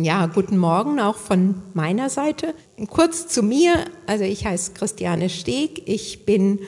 [0.00, 2.54] Ja, guten Morgen auch von meiner Seite.
[2.88, 6.60] Kurz zu mir, also ich heiße Christiane Steg, ich bin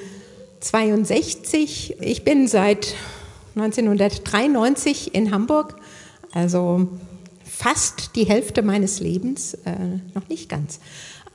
[0.58, 2.96] 62, ich bin seit
[3.54, 5.76] 1993 in Hamburg,
[6.32, 6.88] also
[7.44, 10.80] fast die Hälfte meines Lebens, äh, noch nicht ganz,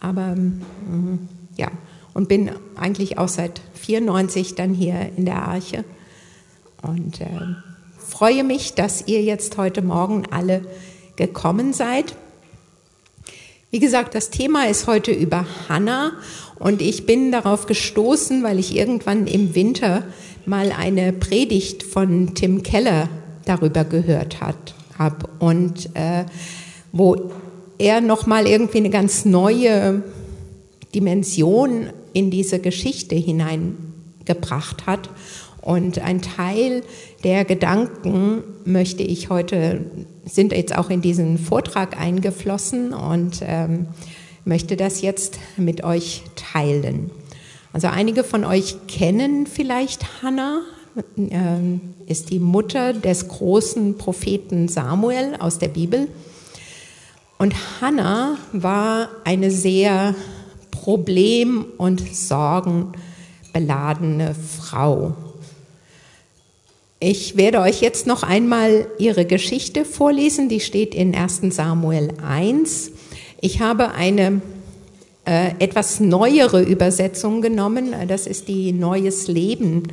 [0.02, 1.18] aber äh,
[1.56, 1.72] ja,
[2.14, 5.86] und bin eigentlich auch seit 94 dann hier in der Arche.
[6.82, 7.28] Und äh,
[7.98, 10.66] freue mich, dass ihr jetzt heute Morgen alle
[11.16, 12.16] gekommen seid.
[13.72, 16.14] Wie gesagt, das Thema ist heute über Hannah
[16.60, 20.04] und ich bin darauf gestoßen, weil ich irgendwann im Winter
[20.46, 23.10] mal eine Predigt von Tim Keller
[23.46, 24.38] darüber gehört
[24.98, 26.26] habe und äh,
[26.92, 27.32] wo
[27.78, 30.04] er noch mal irgendwie eine ganz neue
[30.94, 35.10] Dimension in diese Geschichte hineingebracht hat
[35.66, 36.84] und ein Teil
[37.24, 39.82] der Gedanken möchte ich heute,
[40.24, 43.88] sind jetzt auch in diesen Vortrag eingeflossen und ähm,
[44.46, 47.10] möchte das jetzt mit euch teilen.
[47.74, 50.62] Also einige von euch kennen vielleicht Hannah,
[51.18, 56.10] ähm, ist die Mutter des großen Propheten Samuel aus der Bibel.
[57.40, 60.14] Und Hannah war eine sehr
[60.70, 65.16] problem- und sorgenbeladene Frau.
[67.00, 72.92] Ich werde euch jetzt noch einmal ihre Geschichte vorlesen, die steht in 1 Samuel 1.
[73.42, 74.42] Ich habe eine
[75.26, 79.84] äh, etwas neuere Übersetzung genommen, das ist die Neues Leben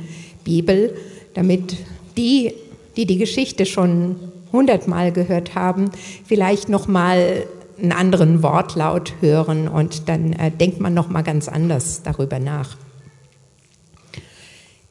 [0.45, 0.95] Bibel,
[1.33, 1.75] damit
[2.15, 2.53] die,
[2.95, 4.15] die die Geschichte schon
[4.53, 5.91] hundertmal gehört haben,
[6.25, 7.43] vielleicht noch mal
[7.81, 12.77] einen anderen Wortlaut hören und dann äh, denkt man noch mal ganz anders darüber nach.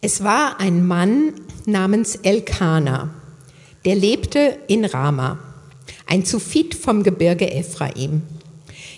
[0.04, 1.32] Es war ein Mann
[1.64, 3.10] namens Elkana,
[3.84, 5.38] der lebte in Rama,
[6.08, 8.22] ein Zuphit vom Gebirge Ephraim.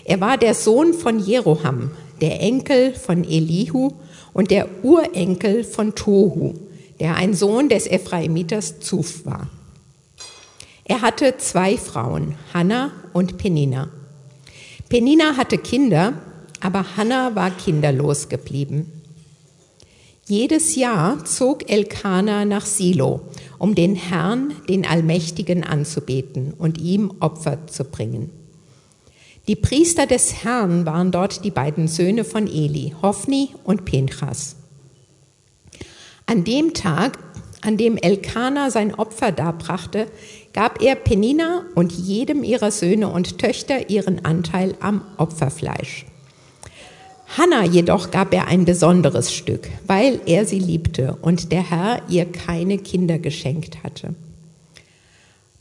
[0.06, 1.90] Er war der Sohn von Jeroham,
[2.22, 3.92] der Enkel von Elihu
[4.32, 6.54] und der Urenkel von Tohu,
[7.00, 9.50] der ein Sohn des Ephraimiters Zuf war.
[10.86, 13.90] Er hatte zwei Frauen, Hannah und Penina.
[14.88, 16.14] Penina hatte Kinder,
[16.60, 18.93] aber Hannah war kinderlos geblieben.
[20.26, 23.20] Jedes Jahr zog Elkanah nach Silo,
[23.58, 28.30] um den Herrn, den Allmächtigen, anzubeten und ihm Opfer zu bringen.
[29.48, 34.56] Die Priester des Herrn waren dort die beiden Söhne von Eli, Hophni und Pinchas.
[36.24, 37.18] An dem Tag,
[37.60, 40.06] an dem Elkanah sein Opfer darbrachte,
[40.54, 46.06] gab er Penina und jedem ihrer Söhne und Töchter ihren Anteil am Opferfleisch.
[47.26, 52.26] Hannah jedoch gab er ein besonderes Stück, weil er sie liebte und der Herr ihr
[52.26, 54.14] keine Kinder geschenkt hatte.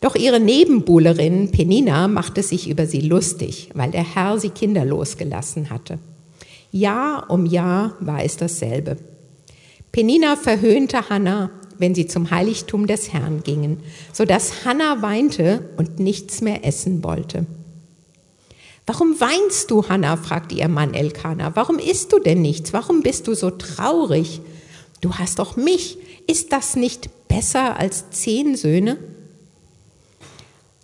[0.02, 5.69] Doch ihre Nebenbuhlerin Penina machte sich über sie lustig, weil der Herr sie kinderlos gelassen
[5.69, 5.97] hatte.
[6.72, 8.97] Jahr um Jahr war es dasselbe.
[9.94, 13.78] Penina verhöhnte Hannah, wenn sie zum Heiligtum des Herrn gingen,
[14.12, 17.46] so dass Hannah weinte und nichts mehr essen wollte.
[18.86, 20.18] Warum weinst du, Hannah?
[20.18, 21.56] fragte ihr Mann Elkanah.
[21.56, 22.74] Warum isst du denn nichts?
[22.74, 24.42] Warum bist du so traurig?
[25.02, 25.98] Du hast doch mich.
[26.28, 28.98] Ist das nicht besser als zehn Söhne?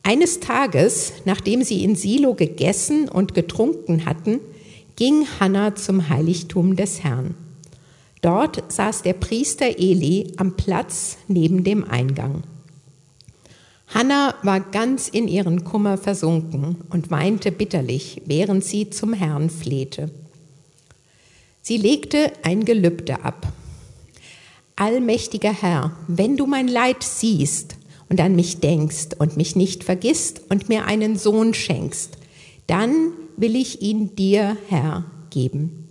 [0.04, 4.40] Eines Tages, nachdem sie in Silo gegessen und getrunken hatten,
[4.96, 7.36] ging Hannah zum Heiligtum des Herrn.
[8.22, 12.44] Dort saß der Priester Eli am Platz neben dem Eingang.
[13.94, 20.12] Hannah war ganz in ihren Kummer versunken und weinte bitterlich, während sie zum Herrn flehte.
[21.62, 23.52] Sie legte ein Gelübde ab.
[24.76, 27.76] Allmächtiger Herr, wenn du mein Leid siehst
[28.10, 32.18] und an mich denkst und mich nicht vergisst und mir einen Sohn schenkst,
[32.68, 35.88] dann will ich ihn dir, Herr, geben.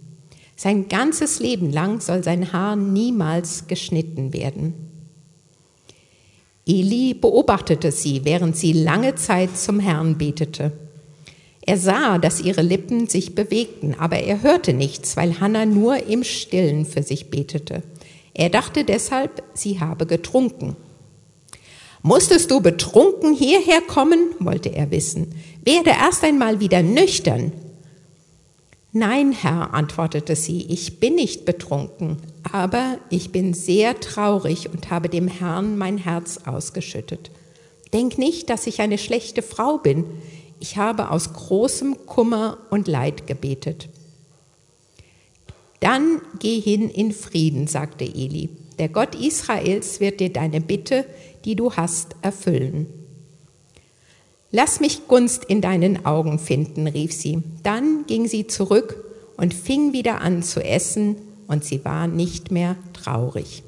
[0.56, 4.87] Sein ganzes Leben lang soll sein Haar niemals geschnitten werden.
[6.68, 10.72] Eli beobachtete sie, während sie lange Zeit zum Herrn betete.
[11.62, 16.24] Er sah, dass ihre Lippen sich bewegten, aber er hörte nichts, weil Hannah nur im
[16.24, 17.82] Stillen für sich betete.
[18.34, 20.76] Er dachte deshalb, sie habe getrunken.
[22.02, 24.30] Musstest du betrunken hierher kommen?
[24.38, 25.34] wollte er wissen.
[25.64, 27.52] Werde erst einmal wieder nüchtern.
[28.92, 32.18] Nein, Herr, antwortete sie, ich bin nicht betrunken,
[32.52, 37.30] aber ich bin sehr traurig und habe dem Herrn mein Herz ausgeschüttet.
[37.92, 40.04] Denk nicht, dass ich eine schlechte Frau bin.
[40.60, 43.88] Ich habe aus großem Kummer und Leid gebetet.
[45.80, 48.50] Dann geh hin in Frieden, sagte Eli.
[48.78, 51.04] Der Gott Israels wird dir deine Bitte,
[51.44, 52.86] die du hast, erfüllen.
[54.50, 57.42] Lass mich Gunst in deinen Augen finden, rief sie.
[57.62, 59.04] Dann ging sie zurück
[59.36, 61.16] und fing wieder an zu essen,
[61.48, 63.64] und sie war nicht mehr traurig.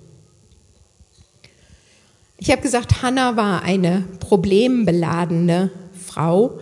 [2.39, 5.71] Ich habe gesagt, Hannah war eine problembeladene
[6.07, 6.61] Frau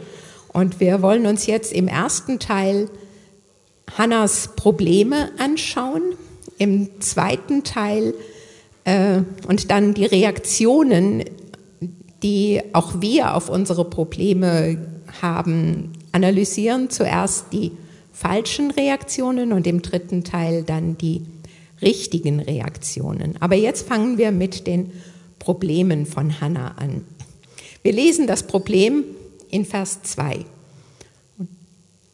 [0.52, 2.88] und wir wollen uns jetzt im ersten Teil
[3.96, 6.02] Hannas Probleme anschauen,
[6.58, 8.14] im zweiten Teil
[8.84, 11.24] äh, und dann die Reaktionen,
[12.22, 14.78] die auch wir auf unsere Probleme
[15.22, 16.90] haben, analysieren.
[16.90, 17.72] Zuerst die
[18.18, 21.22] falschen Reaktionen und im dritten Teil dann die
[21.80, 23.36] richtigen Reaktionen.
[23.38, 24.90] Aber jetzt fangen wir mit den
[25.38, 27.04] Problemen von Hannah an.
[27.84, 29.04] Wir lesen das Problem
[29.50, 30.44] in Vers 2.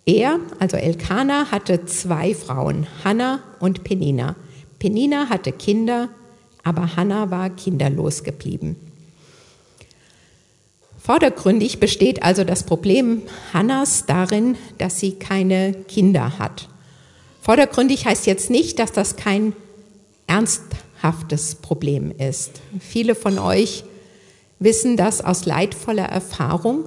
[0.05, 4.37] Er, also Elkanah, hatte zwei Frauen, Hannah und Penina.
[4.79, 6.11] Penina hatte Kinder,
[6.63, 8.77] aber Hannah war kinderlos geblieben.
[11.05, 13.21] Vordergründig besteht also das Problem
[13.53, 16.71] Hannas darin, dass sie keine Kinder hat.
[17.43, 19.53] Vordergründig heißt jetzt nicht, dass das kein
[20.27, 22.53] ernsthaftes Problem ist.
[22.81, 23.85] Viele von euch
[24.59, 26.87] wissen das aus leidvoller Erfahrung.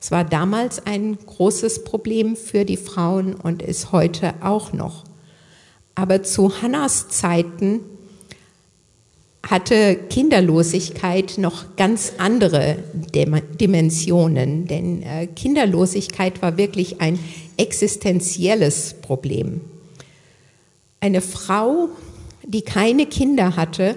[0.00, 5.04] Es war damals ein großes Problem für die Frauen und ist heute auch noch.
[5.94, 7.80] Aber zu Hannas Zeiten
[9.48, 12.76] hatte Kinderlosigkeit noch ganz andere
[13.14, 17.18] Dimensionen, denn äh, Kinderlosigkeit war wirklich ein
[17.56, 19.62] existenzielles Problem.
[21.00, 21.88] Eine Frau,
[22.46, 23.96] die keine Kinder hatte,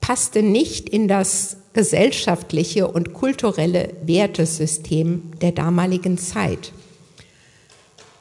[0.00, 6.72] passte nicht in das gesellschaftliche und kulturelle Wertesystem der damaligen Zeit.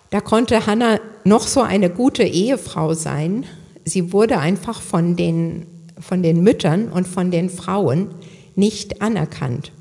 [0.09, 3.45] Da konnte Hannah noch so eine gute Ehefrau sein.
[3.83, 5.65] Sie wurde einfach von den
[6.07, 8.10] von den Müttern und von den Frauen
[8.56, 9.72] nicht anerkannt.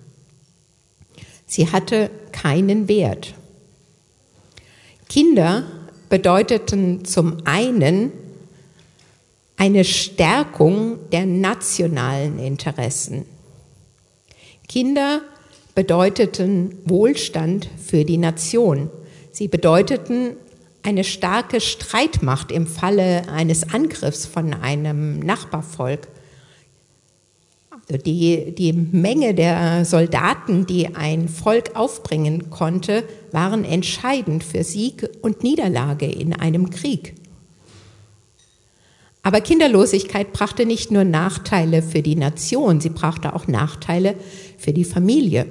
[1.46, 3.34] Sie hatte keinen Wert.
[5.08, 5.64] Kinder
[6.08, 8.12] bedeuteten zum einen
[9.56, 13.24] eine Stärkung der nationalen Interessen.
[14.68, 15.20] Kinder
[15.74, 18.90] bedeuteten Wohlstand für die Nation.
[19.30, 20.36] Sie bedeuteten
[20.82, 26.08] eine starke Streitmacht im Falle eines Angriffs von einem Nachbarvolk.
[27.88, 35.08] Also die, die Menge der Soldaten, die ein Volk aufbringen konnte, waren entscheidend für Sieg
[35.20, 37.14] und Niederlage in einem Krieg.
[39.22, 44.14] Aber Kinderlosigkeit brachte nicht nur Nachteile für die Nation, sie brachte auch Nachteile
[44.58, 45.46] für die Familie.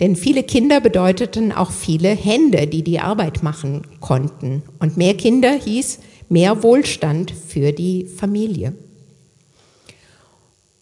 [0.00, 4.62] Denn viele Kinder bedeuteten auch viele Hände, die die Arbeit machen konnten.
[4.80, 8.72] Und mehr Kinder hieß mehr Wohlstand für die Familie.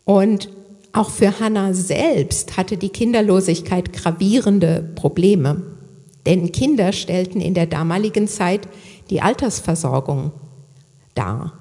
[0.05, 0.49] Und
[0.92, 5.62] auch für Hannah selbst hatte die Kinderlosigkeit gravierende Probleme.
[6.26, 8.69] Denn Kinder stellten in der damaligen Zeit
[9.08, 10.32] die Altersversorgung
[11.14, 11.52] dar.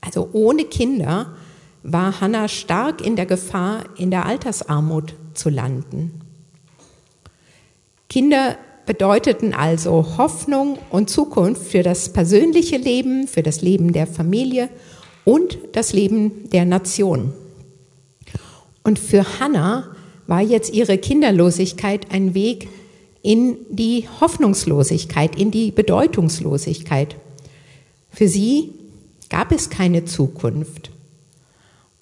[0.00, 1.34] Also ohne Kinder
[1.82, 6.20] war Hannah stark in der Gefahr, in der Altersarmut zu landen.
[8.08, 14.68] Kinder bedeuteten also Hoffnung und Zukunft für das persönliche Leben, für das Leben der Familie
[15.24, 17.32] und das Leben der Nation.
[18.84, 19.94] Und für Hannah
[20.26, 22.68] war jetzt ihre Kinderlosigkeit ein Weg
[23.22, 27.16] in die Hoffnungslosigkeit, in die Bedeutungslosigkeit.
[28.10, 28.70] Für sie
[29.30, 30.90] gab es keine Zukunft.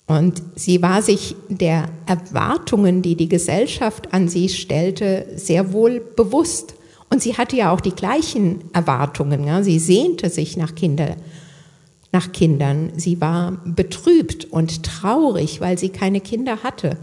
[0.07, 6.75] Und sie war sich der Erwartungen, die die Gesellschaft an sie stellte, sehr wohl bewusst.
[7.09, 9.47] Und sie hatte ja auch die gleichen Erwartungen.
[9.47, 9.63] Ja.
[9.63, 11.17] Sie sehnte sich nach, Kinder,
[12.13, 12.93] nach Kindern.
[12.97, 16.99] Sie war betrübt und traurig, weil sie keine Kinder hatte.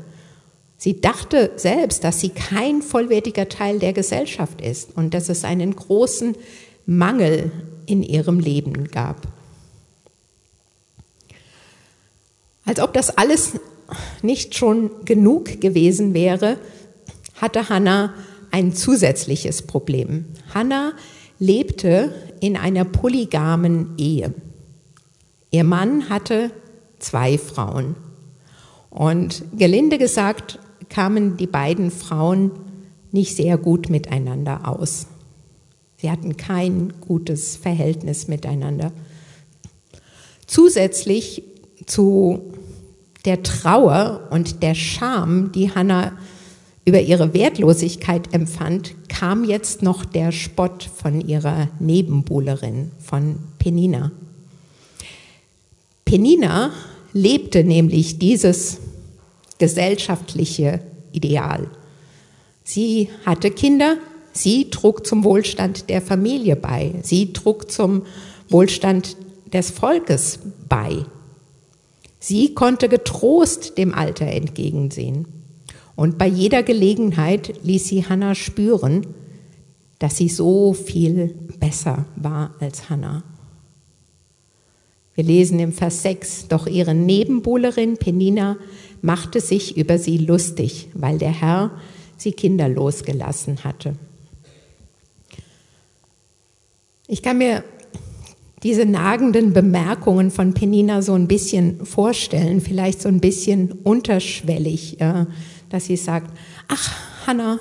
[0.78, 5.76] Sie dachte selbst, dass sie kein vollwertiger Teil der Gesellschaft ist und dass es einen
[5.76, 6.38] großen
[6.86, 7.52] Mangel
[7.86, 9.28] in ihrem Leben gab.
[12.66, 13.54] Als ob das alles
[14.22, 16.58] nicht schon genug gewesen wäre,
[17.42, 18.14] hatte Hannah
[18.52, 20.26] ein zusätzliches Problem.
[20.54, 20.94] Hannah
[21.40, 24.34] lebte in einer polygamen Ehe.
[25.52, 26.52] Ihr Mann hatte
[27.00, 27.96] zwei Frauen.
[28.90, 32.52] Und gelinde gesagt kamen die beiden Frauen
[33.12, 35.08] nicht sehr gut miteinander aus.
[35.98, 38.92] Sie hatten kein gutes Verhältnis miteinander.
[40.48, 41.44] Zusätzlich
[41.86, 42.54] zu
[43.26, 46.14] der Trauer und der Scham, die Hannah
[46.86, 54.12] über ihre Wertlosigkeit empfand, kam jetzt noch der Spott von ihrer Nebenbuhlerin, von Penina.
[56.10, 56.72] Penina
[57.14, 58.80] lebte nämlich dieses
[59.60, 60.80] gesellschaftliche
[61.12, 61.68] Ideal.
[62.64, 63.96] Sie hatte Kinder,
[64.34, 68.08] sie trug zum Wohlstand der Familie bei, sie trug zum
[68.50, 69.18] Wohlstand
[69.54, 71.06] des Volkes bei.
[72.20, 75.28] Sie konnte getrost dem Alter entgegensehen.
[75.96, 79.06] Und bei jeder Gelegenheit ließ sie Hannah spüren,
[80.00, 83.22] dass sie so viel besser war als Hannah.
[85.20, 88.56] Wir lesen im Vers 6, doch ihre Nebenbuhlerin Penina
[89.02, 91.72] machte sich über sie lustig, weil der Herr
[92.16, 93.96] sie kinderlos gelassen hatte.
[97.06, 97.66] Ich kann mir
[98.64, 105.00] diese nagenden Bemerkungen von Penina so ein bisschen vorstellen, vielleicht so ein bisschen unterschwellig,
[105.68, 106.32] dass sie sagt,
[106.70, 106.96] ach
[107.28, 107.60] Hanna,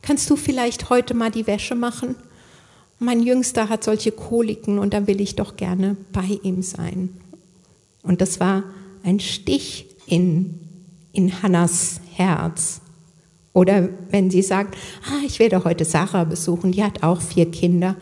[0.00, 2.16] kannst du vielleicht heute mal die Wäsche machen?
[2.98, 7.10] Mein Jüngster hat solche Koliken und da will ich doch gerne bei ihm sein.
[8.02, 8.64] Und das war
[9.02, 10.60] ein Stich in,
[11.12, 12.80] in Hannas Herz.
[13.52, 14.76] Oder wenn sie sagt,
[15.08, 17.96] ah, ich werde heute Sarah besuchen, die hat auch vier Kinder.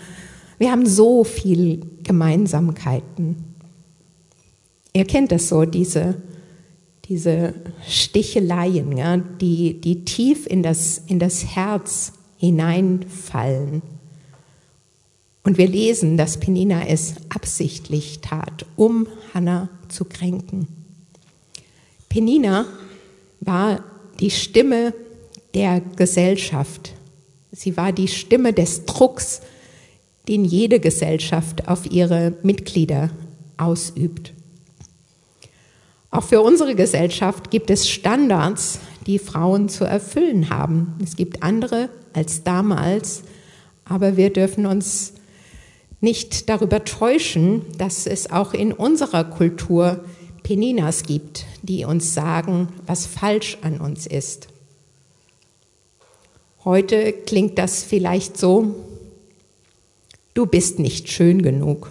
[0.59, 3.37] Wir haben so viel Gemeinsamkeiten.
[4.93, 6.23] Ihr kennt das so, diese,
[7.07, 7.55] diese
[7.89, 13.83] Sticheleien, ja, die, die tief in das, in das Herz hineinfallen.
[15.45, 20.67] Und wir lesen, dass Penina es absichtlich tat, um Hannah zu kränken.
[22.09, 22.65] Penina
[23.41, 23.85] war
[24.21, 24.95] die Stimme
[25.53, 26.95] der Gesellschaft.
[27.53, 29.43] Sie war die Stimme des Drucks,
[30.29, 33.11] den jede Gesellschaft auf ihre Mitglieder
[33.59, 34.33] ausübt.
[36.11, 40.95] Auch für unsere Gesellschaft gibt es Standards, die Frauen zu erfüllen haben.
[41.03, 43.25] Es gibt andere als damals,
[43.85, 45.13] aber wir dürfen uns
[46.05, 50.05] nicht darüber täuschen, dass es auch in unserer Kultur
[50.45, 54.47] Peninas gibt, die uns sagen, was falsch an uns ist.
[56.65, 58.77] Heute klingt das vielleicht so,
[60.35, 61.91] Du bist nicht schön genug.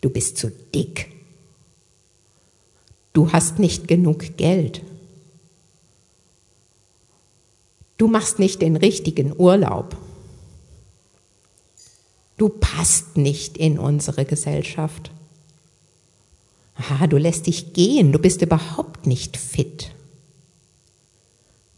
[0.00, 1.10] Du bist zu dick.
[3.12, 4.82] Du hast nicht genug Geld.
[7.96, 9.96] Du machst nicht den richtigen Urlaub.
[12.36, 15.10] Du passt nicht in unsere Gesellschaft.
[16.76, 19.92] Aha, du lässt dich gehen, du bist überhaupt nicht fit.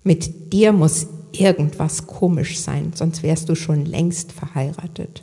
[0.02, 5.22] Mit dir muss irgendwas komisch sein, sonst wärst du schon längst verheiratet.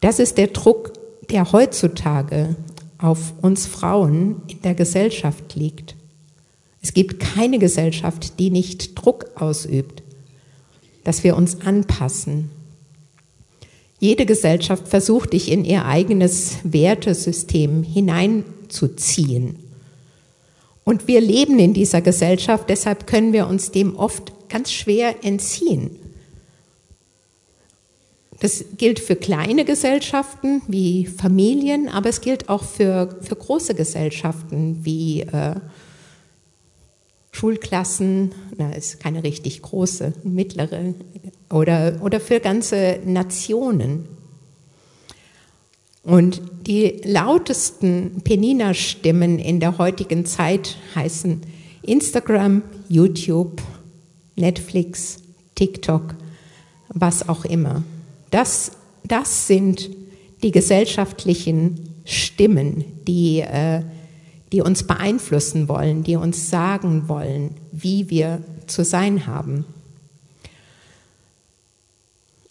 [0.00, 0.92] Das ist der Druck,
[1.30, 2.56] der heutzutage
[2.98, 5.96] auf uns Frauen in der Gesellschaft liegt.
[6.82, 10.01] Es gibt keine Gesellschaft, die nicht Druck ausübt,
[11.04, 12.50] dass wir uns anpassen.
[13.98, 19.56] Jede Gesellschaft versucht, dich in ihr eigenes Wertesystem hineinzuziehen
[20.84, 25.96] und wir leben in dieser Gesellschaft, deshalb können wir uns dem oft ganz schwer entziehen.
[28.40, 34.80] Das gilt für kleine Gesellschaften wie Familien, aber es gilt auch für, für große Gesellschaften
[34.82, 35.54] wie äh,
[37.32, 40.94] Schulklassen, na, ist keine richtig große, mittlere,
[41.50, 44.06] oder, oder für ganze Nationen.
[46.04, 51.42] Und die lautesten Penina-Stimmen in der heutigen Zeit heißen
[51.82, 53.62] Instagram, YouTube,
[54.36, 55.18] Netflix,
[55.54, 56.14] TikTok,
[56.88, 57.82] was auch immer.
[58.30, 58.72] Das,
[59.04, 59.90] das sind
[60.42, 63.82] die gesellschaftlichen Stimmen, die, äh,
[64.52, 69.64] die uns beeinflussen wollen, die uns sagen wollen, wie wir zu sein haben.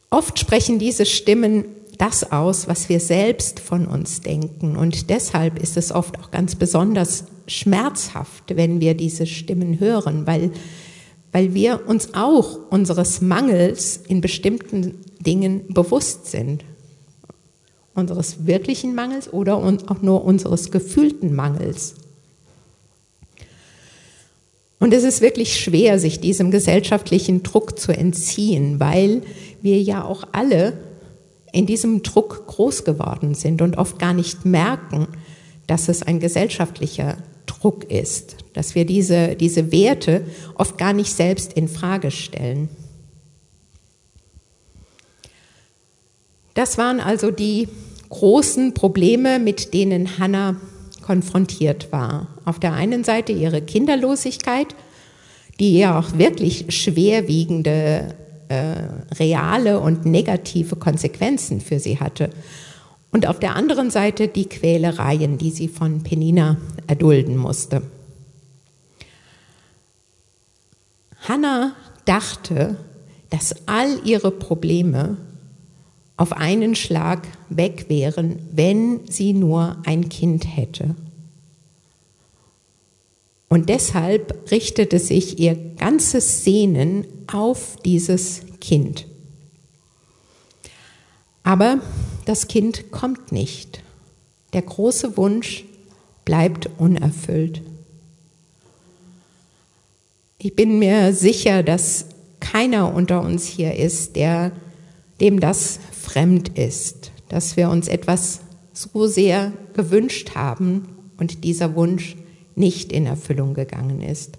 [0.10, 1.66] Oft sprechen diese Stimmen
[1.98, 4.76] das aus, was wir selbst von uns denken.
[4.76, 10.52] Und deshalb ist es oft auch ganz besonders schmerzhaft, wenn wir diese Stimmen hören, weil,
[11.32, 16.66] weil wir uns auch unseres Mangels in bestimmten Dingen bewusst sind.
[17.94, 21.96] Unseres wirklichen Mangels oder auch nur unseres gefühlten Mangels.
[24.80, 29.22] Und es ist wirklich schwer, sich diesem gesellschaftlichen Druck zu entziehen, weil
[29.62, 30.74] wir ja auch alle
[31.52, 35.08] in diesem Druck groß geworden sind und oft gar nicht merken,
[35.68, 41.54] dass es ein gesellschaftlicher Druck ist, dass wir diese, diese Werte oft gar nicht selbst
[41.54, 42.70] in Frage stellen.
[46.54, 47.68] Das waren also die
[48.10, 50.58] großen Probleme, mit denen Hannah
[51.02, 52.28] konfrontiert war.
[52.46, 54.76] Auf der einen Seite ihre Kinderlosigkeit,
[55.60, 58.16] die ja auch wirklich schwerwiegende
[58.50, 62.30] äh, reale und negative Konsequenzen für sie hatte.
[63.12, 67.82] Und auf der anderen Seite die Quälereien, die sie von Penina erdulden musste.
[71.28, 71.74] Hannah
[72.06, 72.78] dachte,
[73.30, 75.18] dass all ihre Probleme
[76.22, 80.94] auf einen Schlag weg wären, wenn sie nur ein Kind hätte.
[83.50, 89.08] Und deshalb richtete sich ihr ganzes Sehnen auf dieses Kind.
[91.42, 91.80] Aber
[92.26, 93.82] das Kind kommt nicht.
[94.54, 95.66] Der große Wunsch
[96.24, 97.64] bleibt unerfüllt.
[100.38, 102.06] Ich bin mir sicher, dass
[102.40, 104.52] keiner unter uns hier ist, der
[105.22, 105.80] dem das
[106.12, 108.42] fremd ist, dass wir uns etwas
[108.74, 112.18] so sehr gewünscht haben und dieser Wunsch
[112.56, 114.38] nicht in Erfüllung gegangen ist.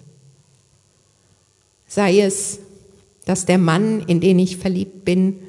[1.87, 2.59] Sei es,
[3.25, 5.39] dass der Mann, in den ich verliebt bin,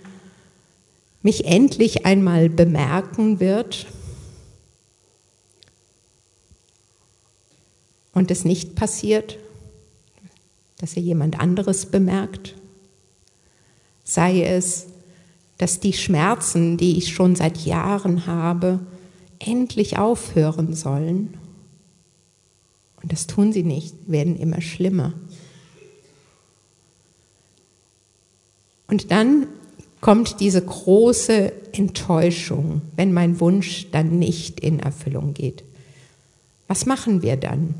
[1.20, 3.86] mich endlich einmal bemerken wird
[8.12, 9.38] und es nicht passiert,
[10.78, 12.54] dass er jemand anderes bemerkt.
[14.04, 14.86] Sei es,
[15.58, 18.80] dass die Schmerzen, die ich schon seit Jahren habe,
[19.38, 21.34] endlich aufhören sollen.
[23.02, 25.12] Und das tun sie nicht, werden immer schlimmer.
[28.86, 29.46] Und dann
[30.00, 35.64] kommt diese große Enttäuschung, wenn mein Wunsch dann nicht in Erfüllung geht.
[36.68, 37.74] Was machen wir dann?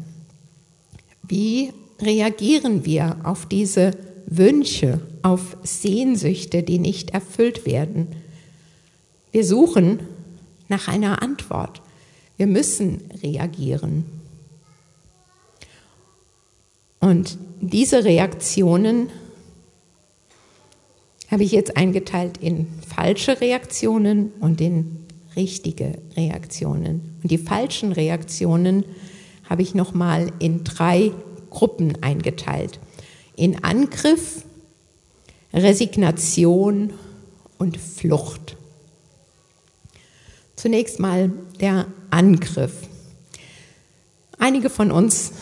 [1.22, 3.92] Wie reagieren wir auf diese
[4.26, 8.08] Wünsche, auf Sehnsüchte, die nicht erfüllt werden?
[9.32, 10.00] Wir suchen
[10.68, 11.82] nach einer Antwort.
[12.36, 14.04] Wir müssen reagieren.
[17.00, 19.08] Und diese Reaktionen
[21.30, 25.04] habe ich jetzt eingeteilt in falsche Reaktionen und in
[25.36, 27.16] richtige Reaktionen.
[27.22, 28.84] Und die falschen Reaktionen
[29.48, 31.12] habe ich nochmal in drei
[31.50, 32.78] Gruppen eingeteilt.
[33.36, 34.44] In Angriff,
[35.52, 36.92] Resignation
[37.58, 38.56] und Flucht.
[40.56, 42.72] Zunächst mal der Angriff.
[44.38, 45.32] Einige von uns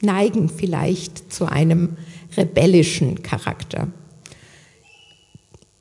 [0.00, 1.96] neigen vielleicht zu einem
[2.36, 3.88] rebellischen Charakter.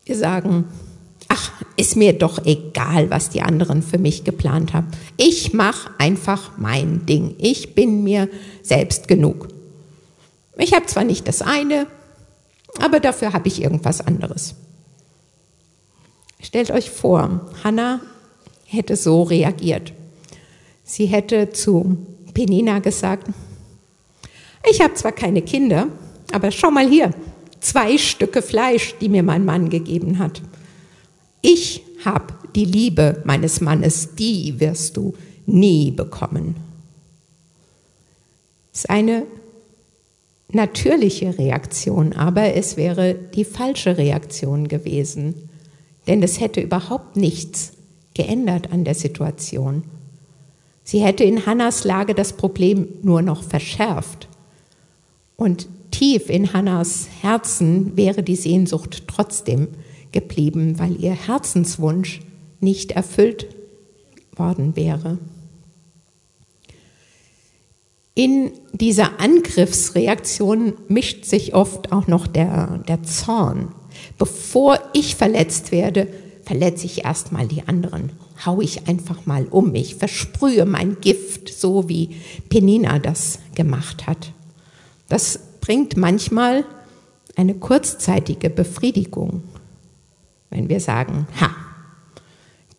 [0.06, 0.66] Wir sagen,
[1.28, 4.88] ach, ist mir doch egal, was die anderen für mich geplant haben.
[5.18, 7.36] Ich mache einfach mein Ding.
[7.38, 8.30] Ich bin mir
[8.62, 9.53] selbst genug.
[10.58, 11.88] Ich habe zwar nicht das eine,
[12.80, 14.56] aber dafür habe ich irgendwas anderes.
[16.42, 18.02] Stellt euch vor, Hannah
[18.66, 19.94] hätte so reagiert.
[20.84, 21.98] Sie hätte zu
[22.34, 23.28] Penina gesagt,
[24.70, 25.88] ich habe zwar keine Kinder,
[26.32, 27.12] aber schau mal hier,
[27.60, 30.42] zwei Stücke Fleisch, die mir mein Mann gegeben hat.
[31.42, 36.56] Ich habe die Liebe meines Mannes, die wirst du nie bekommen.
[38.72, 39.26] Das ist eine
[40.54, 45.50] natürliche Reaktion, aber es wäre die falsche Reaktion gewesen,
[46.08, 47.74] denn es hätte überhaupt nichts
[48.14, 49.84] geändert an der Situation.
[50.84, 54.28] Sie hätte in Hannas Lage das Problem nur noch verschärft.
[55.38, 59.70] Und tief in Hannas Herzen wäre die Sehnsucht trotzdem
[60.12, 62.22] geblieben, weil ihr Herzenswunsch
[62.60, 63.48] nicht erfüllt
[64.36, 65.18] worden wäre.
[68.16, 73.70] In dieser Angriffsreaktion mischt sich oft auch noch der, der Zorn.
[74.20, 76.08] Bevor ich verletzt werde,
[76.44, 78.12] verletze ich erstmal die anderen.
[78.46, 82.18] Hau ich einfach mal um mich, versprühe mein Gift, so wie
[82.50, 84.32] Penina das gemacht hat.
[85.10, 86.66] Das bringt manchmal
[87.36, 89.44] eine kurzzeitige Befriedigung,
[90.52, 91.50] wenn wir sagen, ha,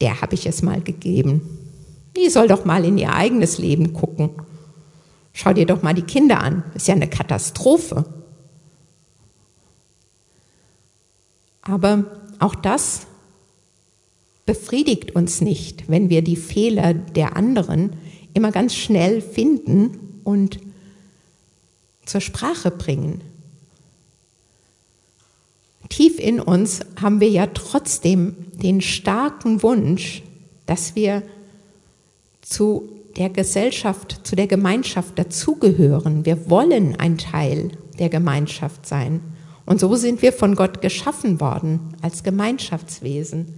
[0.01, 1.41] der habe ich es mal gegeben.
[2.17, 4.31] Die soll doch mal in ihr eigenes Leben gucken
[5.35, 6.63] Schau dir doch mal die Kinder an.
[6.75, 8.05] Ist ja eine Katastrophe.
[11.61, 12.05] Aber
[12.39, 13.07] auch das
[14.47, 17.97] befriedigt uns nicht, wenn wir die Fehler der anderen
[18.33, 20.61] immer ganz schnell finden und
[22.07, 23.21] zur Sprache bringen.
[25.89, 30.23] Tief in uns haben wir ja trotzdem den starken Wunsch,
[30.67, 31.23] dass wir
[32.41, 36.25] zu der Gesellschaft, zu der Gemeinschaft dazugehören.
[36.25, 39.21] Wir wollen ein Teil der Gemeinschaft sein.
[39.67, 43.55] Und so sind wir von Gott geschaffen worden als Gemeinschaftswesen.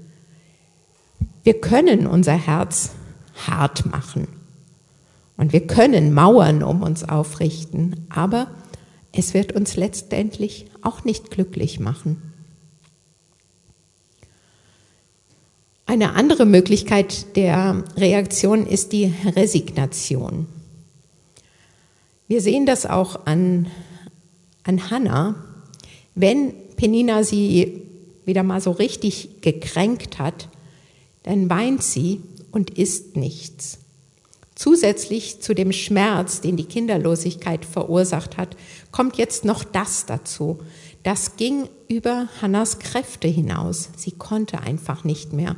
[1.42, 2.90] Wir können unser Herz
[3.46, 4.28] hart machen.
[5.36, 8.48] Und wir können Mauern um uns aufrichten, aber
[9.12, 12.34] es wird uns letztendlich auch nicht glücklich machen.
[15.86, 20.46] Eine andere Möglichkeit der Reaktion ist die Resignation.
[22.28, 23.70] Wir sehen das auch an
[24.66, 25.36] an Hannah,
[26.14, 27.82] wenn Penina sie
[28.24, 30.48] wieder mal so richtig gekränkt hat,
[31.22, 32.20] dann weint sie
[32.50, 33.78] und isst nichts.
[34.54, 38.56] Zusätzlich zu dem Schmerz, den die Kinderlosigkeit verursacht hat,
[38.90, 40.58] kommt jetzt noch das dazu.
[41.02, 43.90] Das ging über Hannas Kräfte hinaus.
[43.96, 45.56] Sie konnte einfach nicht mehr.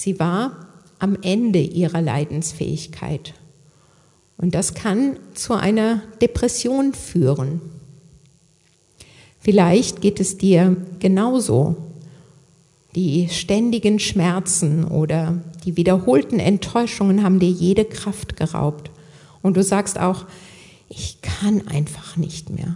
[0.00, 0.56] Sie war
[0.98, 3.34] am Ende ihrer Leidensfähigkeit.
[4.38, 7.60] Und das kann zu einer Depression führen.
[9.40, 11.76] Vielleicht geht es dir genauso.
[12.94, 18.90] Die ständigen Schmerzen oder die wiederholten Enttäuschungen haben dir jede Kraft geraubt.
[19.42, 20.24] Und du sagst auch,
[20.88, 22.74] ich kann einfach nicht mehr.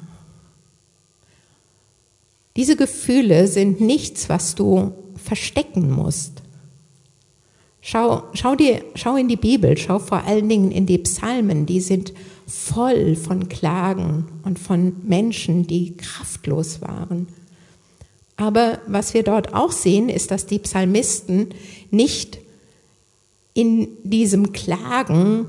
[2.54, 6.43] Diese Gefühle sind nichts, was du verstecken musst.
[7.86, 11.80] Schau, schau, dir, schau in die Bibel, schau vor allen Dingen in die Psalmen, die
[11.80, 12.14] sind
[12.46, 17.28] voll von Klagen und von Menschen, die kraftlos waren.
[18.36, 21.50] Aber was wir dort auch sehen, ist, dass die Psalmisten
[21.90, 22.38] nicht
[23.52, 25.44] in diesem Klagen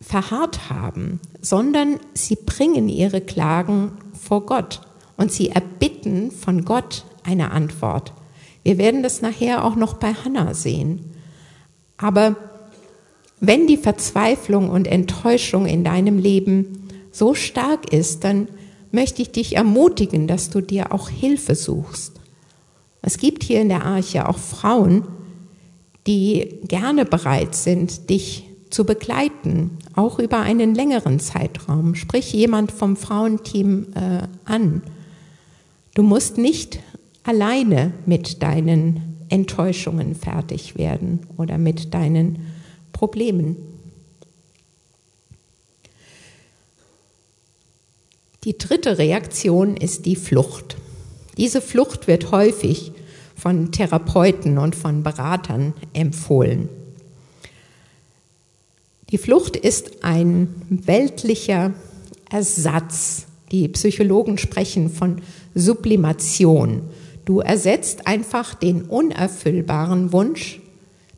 [0.00, 4.80] verharrt haben, sondern sie bringen ihre Klagen vor Gott
[5.18, 8.14] und sie erbitten von Gott eine Antwort.
[8.64, 11.12] Wir werden das nachher auch noch bei Hannah sehen.
[11.96, 12.36] Aber
[13.40, 18.48] wenn die Verzweiflung und Enttäuschung in deinem Leben so stark ist, dann
[18.90, 22.12] möchte ich dich ermutigen, dass du dir auch Hilfe suchst.
[23.02, 25.04] Es gibt hier in der Arche auch Frauen,
[26.06, 31.94] die gerne bereit sind, dich zu begleiten, auch über einen längeren Zeitraum.
[31.94, 34.82] Sprich jemand vom Frauenteam äh, an.
[35.94, 36.80] Du musst nicht
[37.24, 42.46] alleine mit deinen Enttäuschungen fertig werden oder mit deinen
[42.92, 43.56] Problemen.
[48.44, 50.76] Die dritte Reaktion ist die Flucht.
[51.38, 52.92] Diese Flucht wird häufig
[53.34, 56.68] von Therapeuten und von Beratern empfohlen.
[59.10, 61.72] Die Flucht ist ein weltlicher
[62.30, 63.24] Ersatz.
[63.50, 65.22] Die Psychologen sprechen von
[65.54, 66.82] Sublimation.
[67.24, 70.60] Du ersetzt einfach den unerfüllbaren Wunsch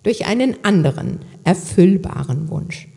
[0.03, 2.89] durch einen anderen erfüllbaren Wunsch.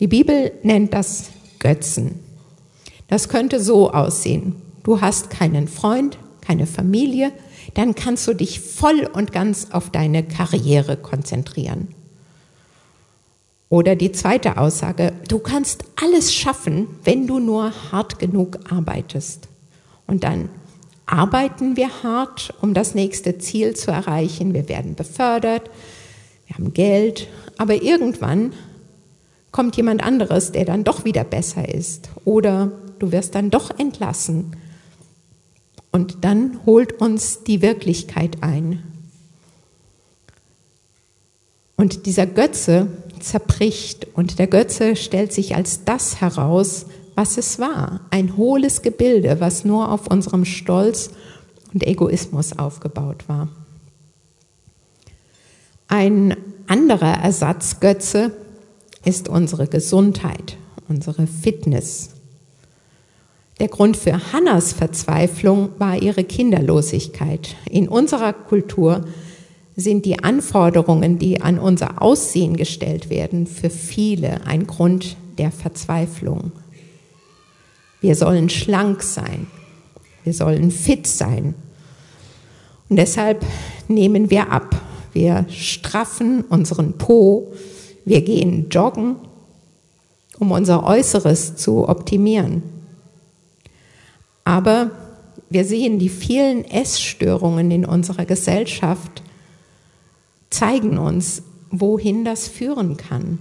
[0.00, 2.20] Die Bibel nennt das Götzen.
[3.08, 4.56] Das könnte so aussehen.
[4.82, 7.32] Du hast keinen Freund, keine Familie,
[7.74, 11.88] dann kannst du dich voll und ganz auf deine Karriere konzentrieren.
[13.68, 19.48] Oder die zweite Aussage, du kannst alles schaffen, wenn du nur hart genug arbeitest.
[20.06, 20.48] Und dann
[21.08, 24.54] arbeiten wir hart, um das nächste Ziel zu erreichen.
[24.54, 25.70] Wir werden befördert,
[26.46, 28.52] wir haben Geld, aber irgendwann
[29.50, 32.10] kommt jemand anderes, der dann doch wieder besser ist.
[32.24, 34.56] Oder du wirst dann doch entlassen.
[35.90, 38.82] Und dann holt uns die Wirklichkeit ein.
[41.76, 42.88] Und dieser Götze
[43.20, 46.86] zerbricht und der Götze stellt sich als das heraus,
[47.18, 48.02] was es war.
[48.10, 51.10] Ein hohles Gebilde, was nur auf unserem Stolz
[51.74, 53.48] und Egoismus aufgebaut war.
[55.88, 56.36] Ein
[56.68, 58.30] anderer Ersatzgötze
[59.04, 62.10] ist unsere Gesundheit, unsere Fitness.
[63.58, 67.56] Der Grund für Hannas Verzweiflung war ihre Kinderlosigkeit.
[67.68, 69.06] In unserer Kultur
[69.74, 76.52] sind die Anforderungen, die an unser Aussehen gestellt werden, für viele ein Grund der Verzweiflung.
[78.00, 79.46] Wir sollen schlank sein.
[80.24, 81.54] Wir sollen fit sein.
[82.88, 83.44] Und deshalb
[83.88, 84.80] nehmen wir ab.
[85.12, 87.52] Wir straffen unseren Po.
[88.04, 89.16] Wir gehen joggen,
[90.38, 92.62] um unser Äußeres zu optimieren.
[94.44, 94.90] Aber
[95.50, 99.22] wir sehen, die vielen Essstörungen in unserer Gesellschaft
[100.50, 103.40] zeigen uns, wohin das führen kann.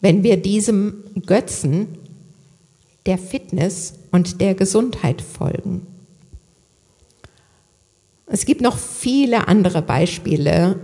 [0.00, 1.88] Wenn wir diesem Götzen
[3.06, 5.86] der Fitness und der Gesundheit folgen.
[8.26, 10.80] Es gibt noch viele andere Beispiele,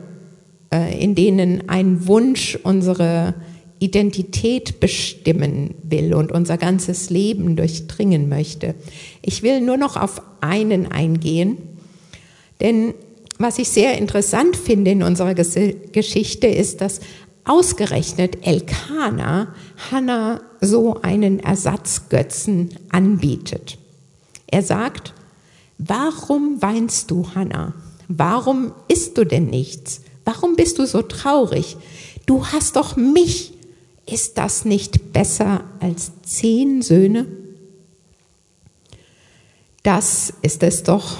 [0.72, 3.34] äh, in denen ein Wunsch unsere
[3.80, 8.76] Identität bestimmen will und unser ganzes Leben durchdringen möchte.
[9.22, 11.58] Ich will nur noch auf einen eingehen,
[12.60, 12.94] denn
[13.38, 17.00] was ich sehr interessant finde in unserer Geschichte ist, dass
[17.44, 19.54] ausgerechnet Elkanah
[19.90, 23.78] Hannah so einen Ersatzgötzen anbietet.
[24.46, 25.12] Er sagt,
[25.78, 27.74] warum weinst du, Hannah?
[28.08, 30.02] Warum isst du denn nichts?
[30.24, 31.76] Warum bist du so traurig?
[32.26, 33.54] Du hast doch mich.
[34.06, 37.26] Ist das nicht besser als zehn Söhne?
[39.82, 41.16] Das ist es doch,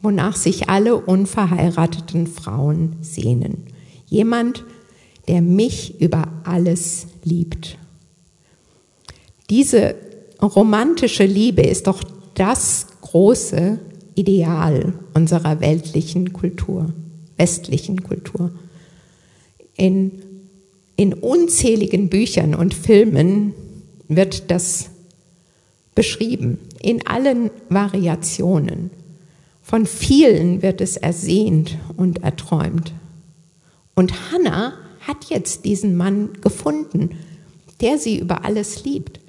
[0.00, 3.66] wonach sich alle unverheirateten Frauen sehnen.
[4.06, 4.64] Jemand,
[5.28, 7.78] der mich über alles liebt.
[9.50, 9.94] Diese
[10.40, 12.02] romantische Liebe ist doch
[12.34, 13.78] das große
[14.14, 16.92] Ideal unserer weltlichen Kultur,
[17.36, 18.52] westlichen Kultur.
[19.76, 20.12] In,
[20.96, 23.54] in unzähligen Büchern und Filmen
[24.08, 24.90] wird das
[25.94, 28.90] beschrieben, in allen Variationen.
[29.62, 32.92] Von vielen wird es ersehnt und erträumt.
[33.94, 34.74] Und Hannah
[35.06, 37.18] hat jetzt diesen Mann gefunden,
[37.80, 39.20] der sie über alles liebt.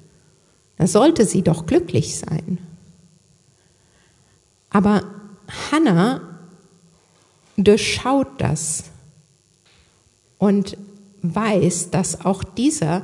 [0.78, 2.58] Da sollte sie doch glücklich sein.
[4.70, 5.04] Aber
[5.70, 6.20] Hannah
[7.56, 8.84] durchschaut das
[10.38, 10.76] und
[11.22, 13.02] weiß, dass auch dieser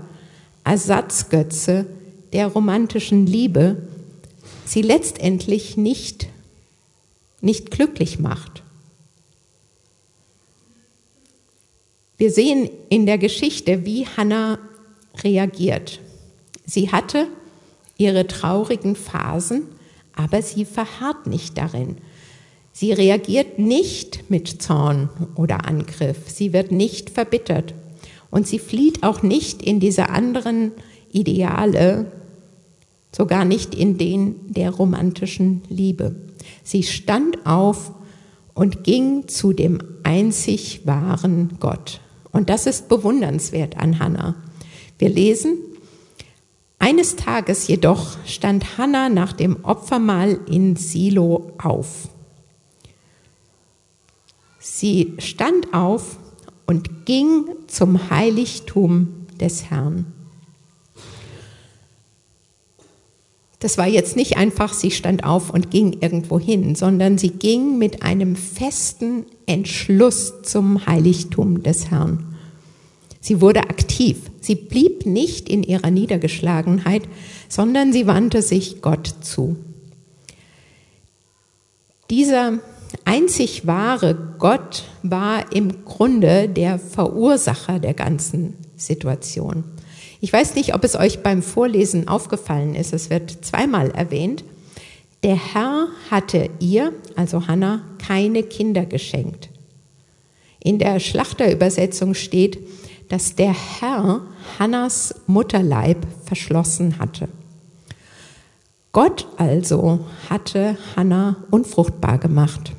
[0.64, 1.86] Ersatzgötze
[2.32, 3.88] der romantischen Liebe
[4.64, 6.28] sie letztendlich nicht,
[7.40, 8.61] nicht glücklich macht.
[12.22, 14.60] Wir sehen in der Geschichte, wie Hannah
[15.24, 15.98] reagiert.
[16.64, 17.26] Sie hatte
[17.98, 19.64] ihre traurigen Phasen,
[20.14, 21.96] aber sie verharrt nicht darin.
[22.72, 26.30] Sie reagiert nicht mit Zorn oder Angriff.
[26.30, 27.74] Sie wird nicht verbittert.
[28.30, 30.70] Und sie flieht auch nicht in diese anderen
[31.10, 32.06] Ideale,
[33.10, 36.14] sogar nicht in den der romantischen Liebe.
[36.62, 37.90] Sie stand auf
[38.54, 41.98] und ging zu dem einzig wahren Gott.
[42.32, 44.34] Und das ist bewundernswert an Hannah.
[44.98, 45.58] Wir lesen,
[46.78, 52.08] eines Tages jedoch stand Hannah nach dem Opfermahl in Silo auf.
[54.58, 56.18] Sie stand auf
[56.66, 60.06] und ging zum Heiligtum des Herrn.
[63.62, 67.78] Das war jetzt nicht einfach, sie stand auf und ging irgendwo hin, sondern sie ging
[67.78, 72.34] mit einem festen Entschluss zum Heiligtum des Herrn.
[73.20, 74.18] Sie wurde aktiv.
[74.40, 77.02] Sie blieb nicht in ihrer Niedergeschlagenheit,
[77.48, 79.54] sondern sie wandte sich Gott zu.
[82.10, 82.54] Dieser
[83.04, 89.62] einzig wahre Gott war im Grunde der Verursacher der ganzen Situation.
[90.22, 94.44] Ich weiß nicht, ob es euch beim Vorlesen aufgefallen ist, es wird zweimal erwähnt.
[95.24, 99.50] Der Herr hatte ihr, also Hannah, keine Kinder geschenkt.
[100.60, 102.60] In der Schlachterübersetzung steht,
[103.08, 104.20] dass der Herr
[104.60, 107.26] Hannas Mutterleib verschlossen hatte.
[108.92, 112.70] Gott also hatte Hannah unfruchtbar gemacht.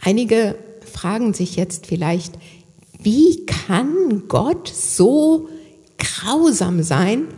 [0.00, 0.56] Einige
[0.90, 2.38] fragen sich jetzt vielleicht,
[3.02, 5.48] wie kann Gott so
[5.98, 7.28] grausam sein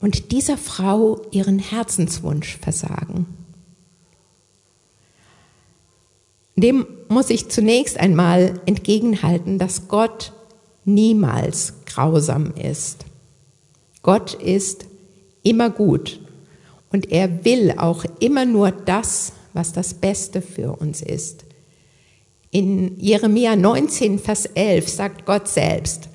[0.00, 3.26] und dieser Frau ihren Herzenswunsch versagen?
[6.56, 10.32] Dem muss ich zunächst einmal entgegenhalten, dass Gott
[10.84, 13.04] niemals grausam ist.
[14.02, 14.84] Gott ist
[15.42, 16.20] immer gut
[16.92, 21.44] und er will auch immer nur das, was das Beste für uns ist.
[22.52, 26.08] In Jeremia 19, Vers 11 sagt Gott selbst,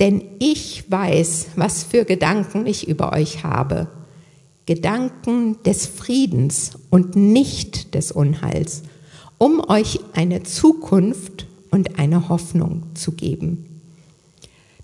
[0.00, 3.86] denn ich weiß, was für Gedanken ich über euch habe.
[4.66, 8.82] Gedanken des Friedens und nicht des Unheils,
[9.38, 13.80] um euch eine Zukunft und eine Hoffnung zu geben.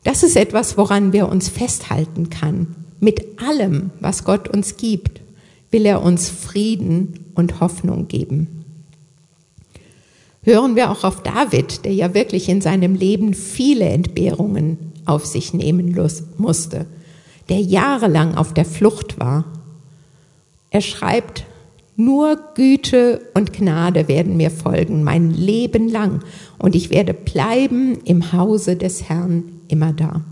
[0.05, 2.77] Das ist etwas, woran wir uns festhalten kann.
[3.01, 5.21] Mit allem, was Gott uns gibt,
[5.73, 8.64] will er uns Frieden und Hoffnung geben
[10.45, 15.53] hören wir auch auf David, der ja wirklich in seinem Leben viele Entbehrungen auf sich
[15.53, 15.99] nehmen
[16.39, 16.87] musste,
[17.49, 19.45] der jahrelang auf der Flucht war.
[20.71, 21.45] Er schreibt,
[21.97, 26.21] nur Güte und Gnade werden mir folgen mein Leben lang
[26.59, 30.23] und ich werde bleiben im Hause des Herrn immer da.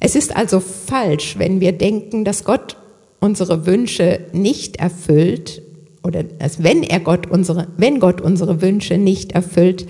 [0.00, 2.76] Es ist also falsch, wenn wir denken, dass Gott
[3.20, 5.62] unsere Wünsche nicht erfüllt
[6.06, 9.88] oder dass wenn er Gott unsere, wenn Gott unsere Wünsche nicht erfüllt,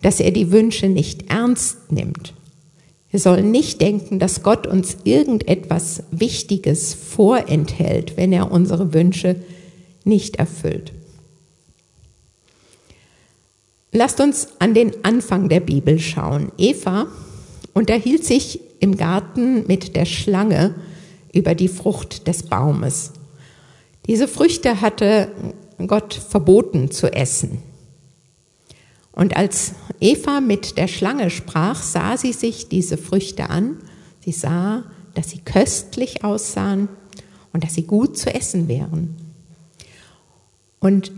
[0.00, 2.34] dass er die Wünsche nicht ernst nimmt.
[3.10, 9.36] Wir sollen nicht denken, dass Gott uns irgendetwas Wichtiges vorenthält, wenn er unsere Wünsche
[10.04, 10.92] nicht erfüllt.
[13.90, 16.52] Lasst uns an den Anfang der Bibel schauen.
[16.58, 17.06] Eva
[17.72, 20.74] unterhielt sich im Garten mit der Schlange
[21.32, 23.12] über die Frucht des Baumes.
[24.06, 25.32] Diese Früchte hatte
[25.86, 27.58] Gott verboten zu essen.
[29.12, 33.78] Und als Eva mit der Schlange sprach, sah sie sich diese Früchte an.
[34.24, 36.88] Sie sah, dass sie köstlich aussahen
[37.52, 39.16] und dass sie gut zu essen wären.
[40.80, 41.10] Und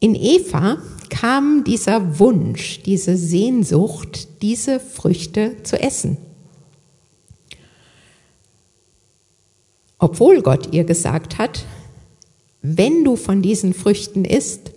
[0.00, 0.78] in Eva
[1.10, 6.16] kam dieser Wunsch, diese Sehnsucht, diese Früchte zu essen.
[9.98, 11.64] Obwohl Gott ihr gesagt hat,
[12.74, 14.72] wenn du von diesen Früchten isst,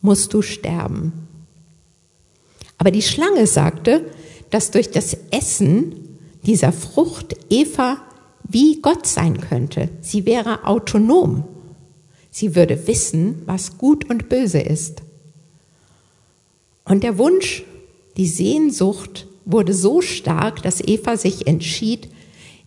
[0.00, 1.12] musst du sterben.
[2.76, 4.04] Aber die Schlange sagte,
[4.50, 7.98] dass durch das Essen dieser Frucht Eva
[8.42, 9.88] wie Gott sein könnte.
[10.00, 11.44] Sie wäre autonom.
[12.30, 15.02] Sie würde wissen, was gut und böse ist.
[16.84, 17.62] Und der Wunsch,
[18.16, 22.08] die Sehnsucht wurde so stark, dass Eva sich entschied,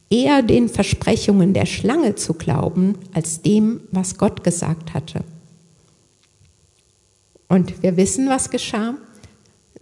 [0.10, 5.24] eher den Versprechungen der Schlange zu glauben, als dem, was Gott gesagt hatte.
[7.48, 8.96] Und wir wissen, was geschah.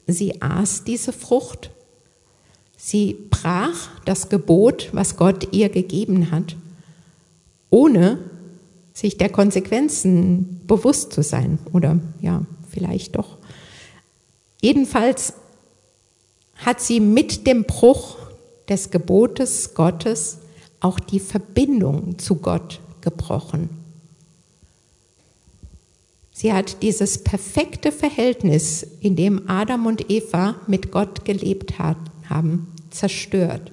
[0.07, 1.71] Sie aß diese Frucht.
[2.77, 6.55] Sie brach das Gebot, was Gott ihr gegeben hat,
[7.71, 8.19] ohne
[8.93, 11.57] sich der Konsequenzen bewusst zu sein.
[11.73, 13.37] Oder ja, vielleicht doch.
[14.61, 15.33] Jedenfalls
[16.57, 18.17] hat sie mit dem Bruch
[18.69, 20.37] des Gebotes Gottes
[20.79, 23.69] auch die Verbindung zu Gott gebrochen.
[26.31, 33.71] Sie hat dieses perfekte Verhältnis, in dem Adam und Eva mit Gott gelebt haben, zerstört.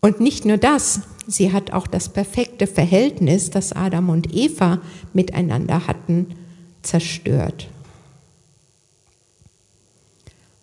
[0.00, 4.80] Und nicht nur das, sie hat auch das perfekte Verhältnis, das Adam und Eva
[5.12, 6.34] miteinander hatten,
[6.82, 7.68] zerstört.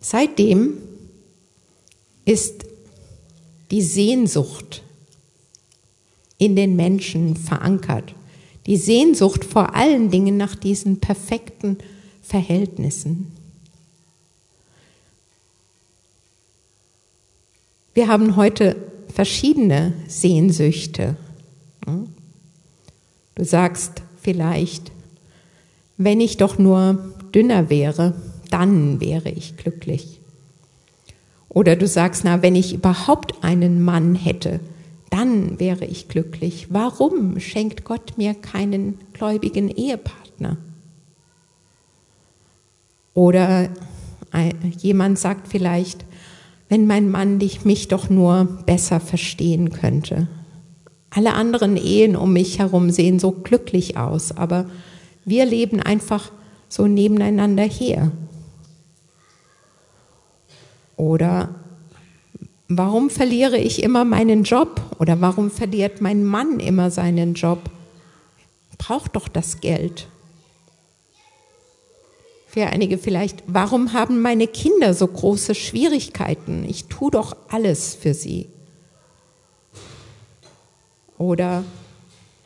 [0.00, 0.78] Seitdem
[2.28, 2.66] ist
[3.70, 4.82] die Sehnsucht
[6.36, 8.14] in den Menschen verankert.
[8.66, 11.78] Die Sehnsucht vor allen Dingen nach diesen perfekten
[12.22, 13.32] Verhältnissen.
[17.94, 18.76] Wir haben heute
[19.14, 21.16] verschiedene Sehnsüchte.
[23.36, 24.92] Du sagst vielleicht,
[25.96, 30.17] wenn ich doch nur dünner wäre, dann wäre ich glücklich.
[31.48, 34.60] Oder du sagst, na, wenn ich überhaupt einen Mann hätte,
[35.10, 36.68] dann wäre ich glücklich.
[36.70, 40.58] Warum schenkt Gott mir keinen gläubigen Ehepartner?
[43.14, 43.70] Oder
[44.78, 46.04] jemand sagt vielleicht,
[46.68, 50.28] wenn mein Mann mich doch nur besser verstehen könnte.
[51.10, 54.66] Alle anderen Ehen um mich herum sehen so glücklich aus, aber
[55.24, 56.30] wir leben einfach
[56.68, 58.12] so nebeneinander her.
[60.98, 61.48] Oder
[62.70, 67.70] Warum verliere ich immer meinen Job oder warum verliert mein Mann immer seinen Job?
[68.76, 70.06] Braucht doch das Geld.
[72.46, 76.66] Für einige vielleicht, warum haben meine Kinder so große Schwierigkeiten?
[76.68, 78.50] Ich tue doch alles für sie.
[81.16, 81.64] Oder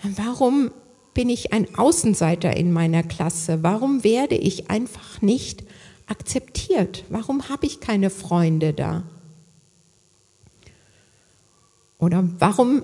[0.05, 0.71] warum
[1.15, 3.65] bin ich ein Außenseiter in meiner Klasse?
[3.65, 5.65] Warum werde ich einfach nicht
[6.12, 7.05] akzeptiert?
[7.09, 9.03] Warum habe ich keine Freunde da?
[11.98, 12.83] Oder warum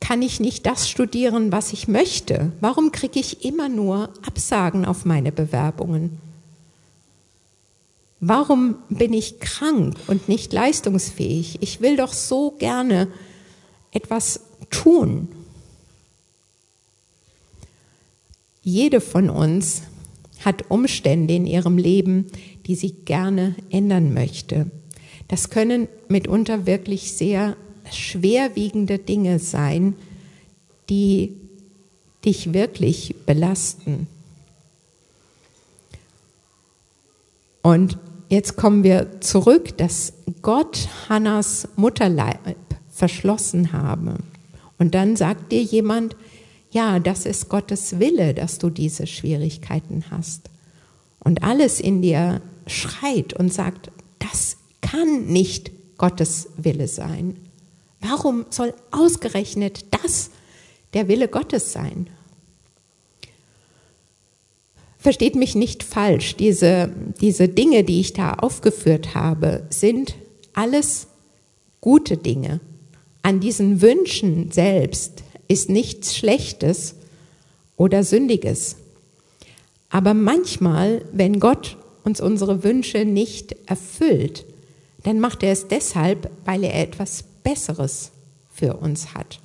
[0.00, 2.50] kann ich nicht das studieren, was ich möchte?
[2.60, 6.18] Warum kriege ich immer nur Absagen auf meine Bewerbungen?
[8.20, 11.58] Warum bin ich krank und nicht leistungsfähig?
[11.60, 13.08] Ich will doch so gerne
[13.90, 15.28] etwas tun.
[18.62, 19.82] Jede von uns
[20.44, 22.26] hat Umstände in ihrem Leben,
[22.66, 24.70] die sie gerne ändern möchte.
[25.28, 27.56] Das können mitunter wirklich sehr
[27.90, 29.94] schwerwiegende Dinge sein,
[30.88, 31.36] die
[32.24, 34.06] dich wirklich belasten.
[37.62, 42.56] Und jetzt kommen wir zurück, dass Gott Hannas Mutterleib
[42.90, 44.16] verschlossen habe.
[44.78, 46.16] Und dann sagt dir jemand,
[46.72, 50.48] ja, das ist Gottes Wille, dass du diese Schwierigkeiten hast.
[51.20, 57.36] Und alles in dir schreit und sagt, das kann nicht Gottes Wille sein.
[58.00, 60.30] Warum soll ausgerechnet das
[60.94, 62.08] der Wille Gottes sein?
[64.98, 66.90] Versteht mich nicht falsch, diese,
[67.20, 70.14] diese Dinge, die ich da aufgeführt habe, sind
[70.54, 71.08] alles
[71.80, 72.60] gute Dinge.
[73.22, 75.22] An diesen Wünschen selbst
[75.52, 76.94] ist nichts Schlechtes
[77.76, 78.76] oder Sündiges.
[79.90, 84.46] Aber manchmal, wenn Gott uns unsere Wünsche nicht erfüllt,
[85.02, 88.12] dann macht er es deshalb, weil er etwas Besseres
[88.50, 89.40] für uns hat.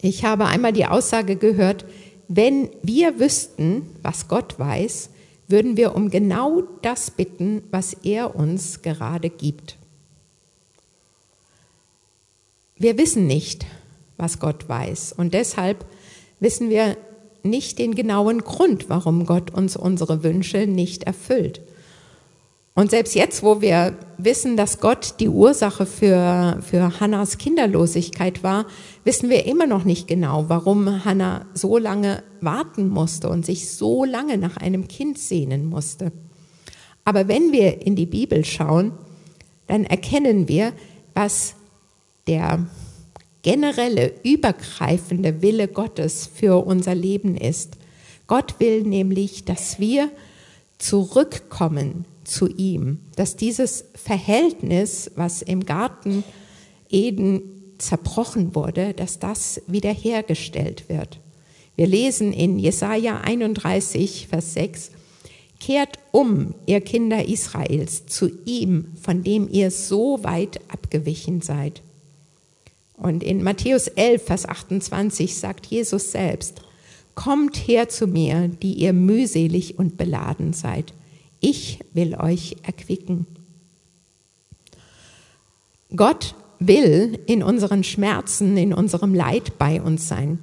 [0.00, 1.84] Ich habe einmal die Aussage gehört,
[2.28, 5.10] wenn wir wüssten, was Gott weiß,
[5.48, 9.80] würden wir um genau das bitten, was er uns gerade gibt.
[12.80, 13.66] wir wissen nicht,
[14.20, 15.14] was Gott weiß.
[15.16, 15.84] Und deshalb
[16.38, 16.96] wissen wir
[17.42, 21.62] nicht den genauen Grund, warum Gott uns unsere Wünsche nicht erfüllt.
[22.74, 28.66] Und selbst jetzt, wo wir wissen, dass Gott die Ursache für, für Hannas Kinderlosigkeit war,
[29.04, 34.04] wissen wir immer noch nicht genau, warum Hannah so lange warten musste und sich so
[34.04, 36.12] lange nach einem Kind sehnen musste.
[37.04, 38.92] Aber wenn wir in die Bibel schauen,
[39.66, 40.72] dann erkennen wir,
[41.14, 41.54] was
[42.26, 42.66] der
[43.42, 47.76] generelle, übergreifende Wille Gottes für unser Leben ist.
[48.26, 50.10] Gott will nämlich, dass wir
[50.78, 56.24] zurückkommen zu ihm, dass dieses Verhältnis, was im Garten
[56.88, 57.42] Eden
[57.78, 61.18] zerbrochen wurde, dass das wiederhergestellt wird.
[61.76, 64.90] Wir lesen in Jesaja 31, Vers 6,
[65.60, 71.82] Kehrt um, ihr Kinder Israels, zu ihm, von dem ihr so weit abgewichen seid.
[73.00, 76.62] Und in Matthäus 11, Vers 28 sagt Jesus selbst,
[77.14, 80.94] Kommt her zu mir, die ihr mühselig und beladen seid
[81.40, 83.26] ich will euch erquicken.
[85.96, 90.38] Gott will in unseren Schmerzen, in unserem Leid bei uns sein.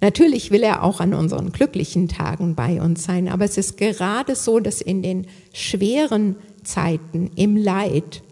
[0.00, 4.34] Natürlich will er auch an unseren glücklichen Tagen bei uns sein, aber es ist gerade
[4.34, 8.22] so, dass in den schweren Zeiten, im Leid,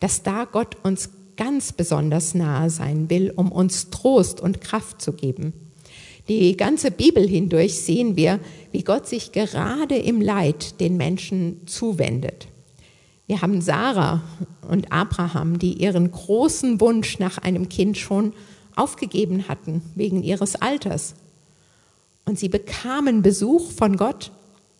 [0.00, 5.14] dass da Gott uns ganz besonders nahe sein will, um uns Trost und Kraft zu
[5.14, 5.54] geben.
[6.28, 8.38] Die ganze Bibel hindurch sehen wir,
[8.70, 12.48] wie Gott sich gerade im Leid den Menschen zuwendet.
[13.26, 14.22] Wir haben Sarah
[14.68, 18.34] und Abraham, die ihren großen Wunsch nach einem Kind schon
[18.76, 21.14] aufgegeben hatten wegen ihres Alters.
[22.26, 24.32] Und sie bekamen Besuch von Gott,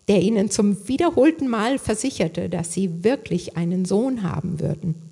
[0.09, 5.08] der ihnen zum wiederholten Mal versicherte, dass sie wirklich einen Sohn haben würden.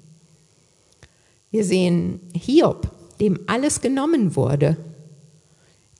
[1.50, 2.90] Wir sehen Hiob,
[3.20, 4.76] dem alles genommen wurde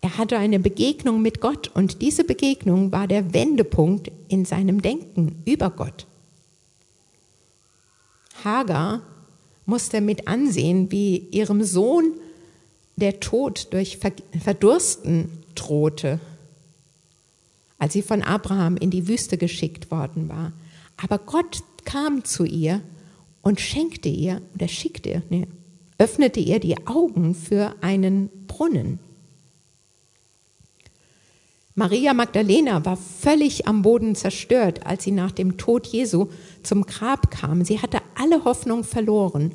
[0.07, 5.43] er hatte eine Begegnung mit Gott und diese Begegnung war der Wendepunkt in seinem Denken
[5.45, 6.07] über Gott.
[8.45, 9.03] Hagar
[9.65, 12.13] musste mit ansehen, wie ihrem Sohn
[12.95, 16.21] der Tod durch Verdursten drohte,
[17.79, 20.53] als sie von Abraham in die Wüste geschickt worden war.
[20.99, 22.81] Aber Gott kam zu ihr
[23.47, 25.47] und schenkte ihr oder schickte, nee,
[25.99, 28.99] öffnete ihr die Augen für einen Brunnen.
[31.77, 36.27] Maria Magdalena war völlig am Boden zerstört, als sie nach dem Tod Jesu
[36.65, 37.65] zum Grab kam.
[37.65, 39.53] Sie hatte alle Hoffnung verloren,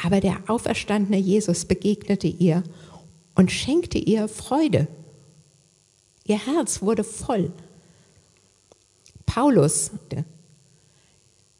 [0.00, 2.62] aber der auferstandene Jesus begegnete ihr
[3.34, 4.86] und schenkte ihr Freude.
[6.24, 7.50] Ihr Herz wurde voll.
[9.26, 9.90] Paulus,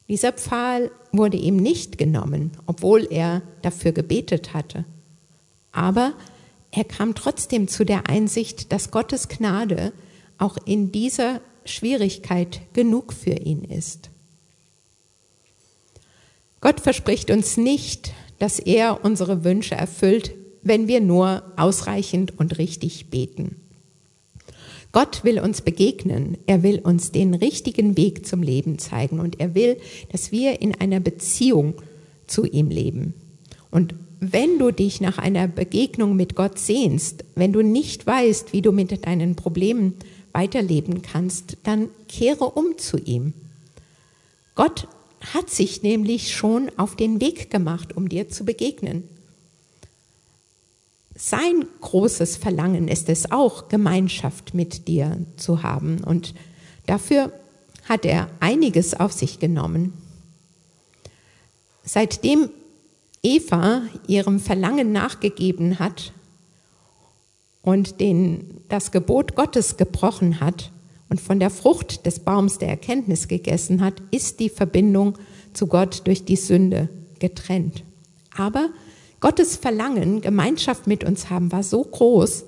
[0.09, 4.85] dieser Pfahl wurde ihm nicht genommen, obwohl er dafür gebetet hatte.
[5.73, 6.13] Aber
[6.71, 9.93] er kam trotzdem zu der Einsicht, dass Gottes Gnade
[10.39, 14.11] auch in dieser Schwierigkeit genug für ihn ist.
[16.61, 23.11] Gott verspricht uns nicht, dass er unsere Wünsche erfüllt, wenn wir nur ausreichend und richtig
[23.11, 23.64] beten.
[24.95, 29.57] Gott will uns begegnen, er will uns den richtigen Weg zum Leben zeigen und er
[29.57, 29.77] will,
[30.13, 31.75] dass wir in einer Beziehung
[32.29, 33.13] zu ihm leben.
[33.73, 38.63] Und wenn du dich nach einer Begegnung mit Gott sehnst, wenn du nicht weißt, wie
[38.63, 39.95] du mit deinen Problemen
[40.33, 43.33] weiterleben kannst, dann kehre um zu ihm.
[44.55, 44.87] Gott
[45.35, 49.03] hat sich nämlich schon auf den Weg gemacht, um dir zu begegnen.
[51.17, 56.03] Sein großes Verlangen ist es auch, Gemeinschaft mit dir zu haben.
[56.03, 56.35] Und
[56.87, 57.33] dafür
[57.89, 59.93] hat er einiges auf sich genommen.
[61.85, 62.51] Seitdem
[63.23, 66.13] Eva ihrem Verlangen nachgegeben hat
[67.63, 70.73] und den, das Gebot Gottes gebrochen hat
[71.09, 75.17] und von der Frucht des Baums der Erkenntnis gegessen hat, ist die Verbindung
[75.53, 76.89] zu Gott durch die Sünde
[77.21, 77.85] getrennt.
[78.37, 78.71] Aber
[79.25, 82.45] Gottes Verlangen, Gemeinschaft mit uns haben, war so groß,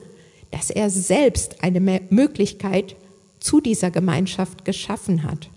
[0.51, 2.97] dass er selbst eine Möglichkeit
[3.41, 5.49] zu dieser Gemeinschaft geschaffen hat.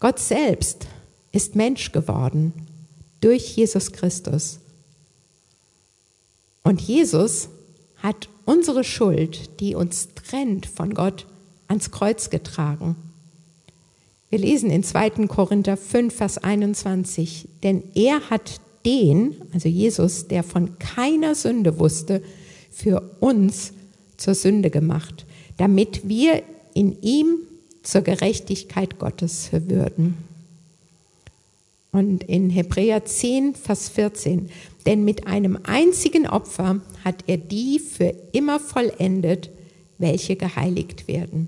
[0.00, 0.86] Gott selbst
[1.32, 2.54] ist Mensch geworden
[3.20, 4.58] durch Jesus Christus.
[6.62, 7.50] Und Jesus
[7.98, 11.26] hat unsere Schuld, die uns trennt von Gott,
[11.68, 12.96] ans Kreuz getragen.
[14.30, 15.26] Wir lesen in 2.
[15.26, 22.22] Korinther 5, Vers 21, denn er hat den, also Jesus, der von keiner Sünde wusste,
[22.70, 23.72] für uns
[24.16, 25.26] zur Sünde gemacht,
[25.56, 26.42] damit wir
[26.74, 27.38] in ihm
[27.82, 30.16] zur Gerechtigkeit Gottes würden.
[31.92, 34.50] Und in Hebräer 10, Vers 14,
[34.86, 39.50] denn mit einem einzigen Opfer hat er die für immer vollendet,
[39.98, 41.46] welche geheiligt werden.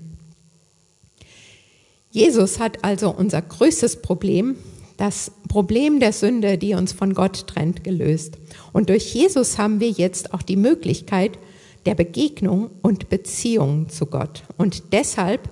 [2.11, 4.55] Jesus hat also unser größtes Problem,
[4.97, 8.37] das Problem der Sünde, die uns von Gott trennt, gelöst.
[8.73, 11.37] Und durch Jesus haben wir jetzt auch die Möglichkeit
[11.85, 14.43] der Begegnung und Beziehung zu Gott.
[14.57, 15.49] Und deshalb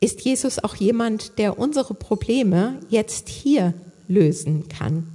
[0.00, 3.74] ist Jesus auch jemand, der unsere Probleme jetzt hier
[4.08, 5.06] lösen kann.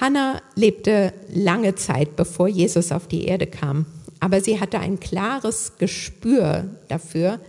[0.00, 3.86] Hannah lebte lange Zeit, bevor Jesus auf die Erde kam,
[4.20, 7.40] aber sie hatte ein klares Gespür dafür,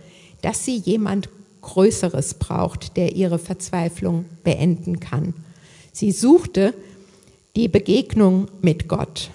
[0.42, 1.28] dass sie jemand
[1.62, 5.34] Größeres braucht, der ihre Verzweiflung beenden kann.
[5.92, 6.74] Sie suchte
[7.56, 9.30] die Begegnung mit Gott.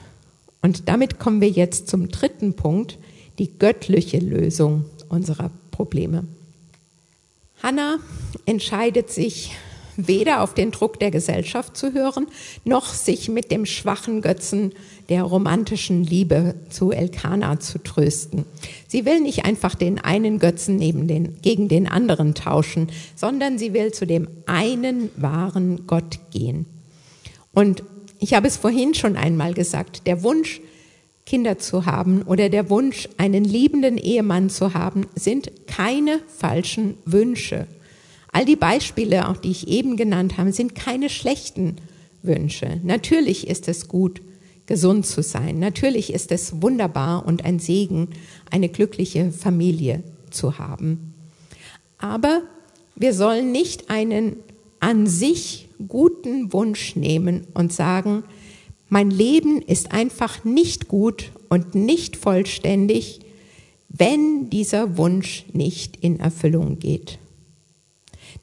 [0.62, 2.98] Und damit kommen wir jetzt zum dritten Punkt,
[3.40, 6.26] die göttliche Lösung unserer Probleme.
[7.62, 7.98] Hannah
[8.46, 9.56] entscheidet sich
[9.98, 12.28] weder auf den Druck der Gesellschaft zu hören,
[12.64, 14.74] noch sich mit dem schwachen Götzen
[15.10, 18.46] der romantischen Liebe zu Elkanah zu trösten.
[18.88, 23.74] Sie will nicht einfach den einen Götzen neben den, gegen den anderen tauschen, sondern sie
[23.74, 26.66] will zu dem einen wahren Gott gehen.
[27.54, 27.84] Und
[28.20, 30.62] ich habe es vorhin schon einmal gesagt, der Wunsch,
[31.26, 37.68] Kinder zu haben oder der Wunsch, einen liebenden Ehemann zu haben, sind keine falschen Wünsche.
[38.38, 41.78] All die Beispiele, auch die ich eben genannt habe, sind keine schlechten
[42.22, 42.80] Wünsche.
[42.84, 44.22] Natürlich ist es gut,
[44.68, 45.58] gesund zu sein.
[45.58, 48.10] Natürlich ist es wunderbar und ein Segen,
[48.52, 51.16] eine glückliche Familie zu haben.
[51.98, 52.44] Aber
[52.96, 54.36] wir sollen nicht einen
[54.80, 58.24] an sich guten Wunsch nehmen und sagen,
[58.88, 63.20] mein Leben ist einfach nicht gut und nicht vollständig,
[63.90, 67.18] wenn dieser Wunsch nicht in Erfüllung geht.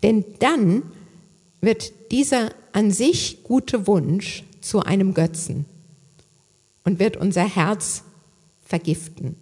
[0.04, 0.82] Denn dann
[1.62, 5.64] wird dieser an sich gute Wunsch zu einem Götzen
[6.84, 8.02] und wird unser Herz
[8.62, 9.36] vergiften.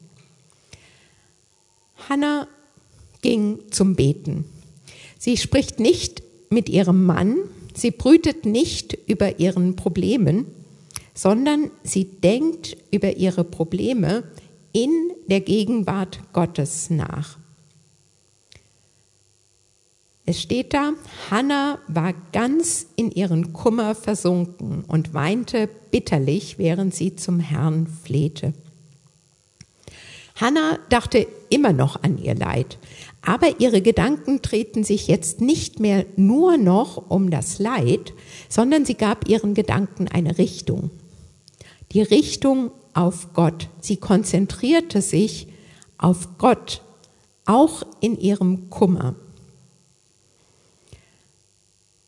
[2.08, 2.46] Hannah
[3.22, 4.44] ging zum Beten.
[5.18, 7.38] Sie spricht nicht mit ihrem Mann,
[7.74, 10.46] sie brütet nicht über ihren Problemen,
[11.12, 14.22] sondern sie denkt über ihre Probleme
[14.72, 17.41] in der Gegenwart Gottes nach.
[20.24, 20.92] Es steht da,
[21.30, 28.52] Hannah war ganz in ihren Kummer versunken und weinte bitterlich, während sie zum Herrn flehte.
[30.36, 32.78] Hannah dachte immer noch an ihr Leid,
[33.20, 38.12] aber ihre Gedanken drehten sich jetzt nicht mehr nur noch um das Leid,
[38.48, 40.90] sondern sie gab ihren Gedanken eine Richtung.
[41.92, 43.68] Die Richtung auf Gott.
[43.80, 45.48] Sie konzentrierte sich
[45.98, 46.82] auf Gott,
[47.44, 49.14] auch in ihrem Kummer.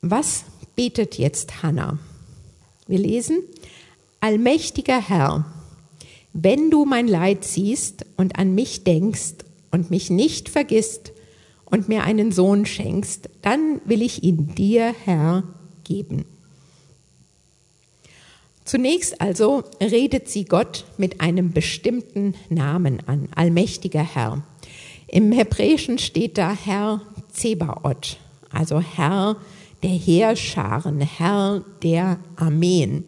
[0.06, 0.44] Was
[0.76, 1.98] betet jetzt Hannah?
[2.86, 3.38] Wir lesen,
[4.20, 5.46] Allmächtiger Herr,
[6.34, 9.36] wenn du mein Leid siehst und an mich denkst
[9.70, 11.12] und mich nicht vergisst
[11.64, 15.44] und mir einen Sohn schenkst, dann will ich ihn dir, Herr,
[15.84, 16.26] geben.
[18.66, 24.42] Zunächst also redet sie Gott mit einem bestimmten Namen an, allmächtiger Herr.
[25.06, 27.00] Im Hebräischen steht da Herr
[27.32, 28.18] Zebaoth,
[28.50, 29.36] also Herr
[29.84, 33.04] der Heerscharen, Herr der Armeen.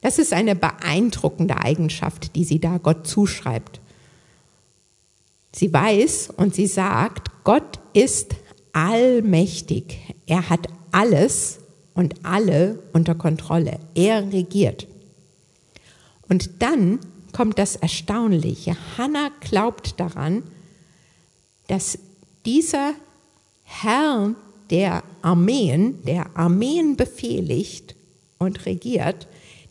[0.00, 3.80] Das ist eine beeindruckende Eigenschaft, die sie da Gott zuschreibt.
[5.52, 8.36] Sie weiß und sie sagt, Gott ist
[8.72, 10.14] allmächtig.
[10.26, 11.58] Er hat alles
[11.94, 13.80] und alle unter Kontrolle.
[13.96, 14.86] Er regiert.
[16.28, 17.00] Und dann
[17.32, 18.76] kommt das Erstaunliche.
[18.96, 20.44] Hannah glaubt daran,
[21.66, 21.98] dass
[22.46, 22.92] dieser
[23.64, 24.36] Herr
[24.70, 27.94] der Armeen, der Armeen befehligt
[28.38, 29.26] und regiert,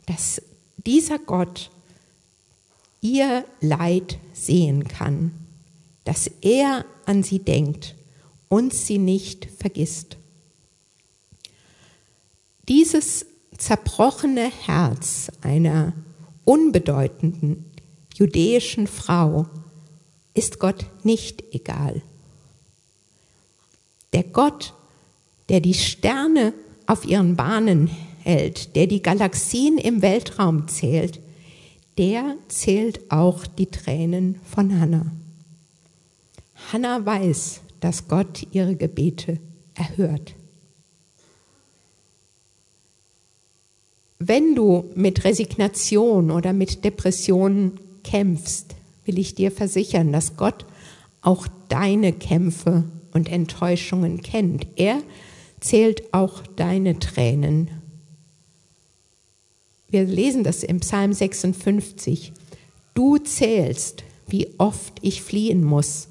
[0.06, 0.41] dass
[0.78, 1.70] dieser Gott
[3.02, 5.32] ihr Leid sehen kann,
[6.04, 7.95] dass er an sie denkt
[8.50, 10.18] und sie nicht vergisst.
[12.68, 13.26] Dieses
[13.58, 15.93] zerbrochene Herz einer
[16.45, 17.66] unbedeutenden
[18.14, 19.48] jüdischen Frau
[20.34, 22.02] ist Gott nicht egal.
[24.14, 24.74] Der Gott,
[25.50, 26.54] der die Sterne
[26.86, 27.89] auf ihren Bahnen
[28.24, 31.20] hält, der die Galaxien im Weltraum zählt,
[31.98, 35.12] der zählt auch die Tränen von Hannah.
[36.72, 39.39] Hannah weiß, dass Gott ihre Gebete
[39.76, 40.34] erhört.
[44.20, 48.76] Wenn du mit Resignation oder mit Depressionen kämpfst,
[49.06, 50.66] will ich dir versichern, dass Gott
[51.22, 52.84] auch deine Kämpfe
[53.14, 54.68] und Enttäuschungen kennt.
[54.76, 55.02] Er
[55.68, 57.70] zählt auch deine Tränen.
[59.89, 62.32] Wir lesen das im Psalm 56.
[62.93, 66.07] Du zählst, wie oft ich fliehen muss.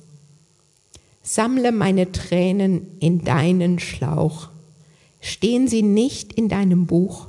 [1.23, 4.51] Sammle meine Tränen in deinen Schlauch.
[5.21, 7.27] Stehen sie nicht in deinem Buch?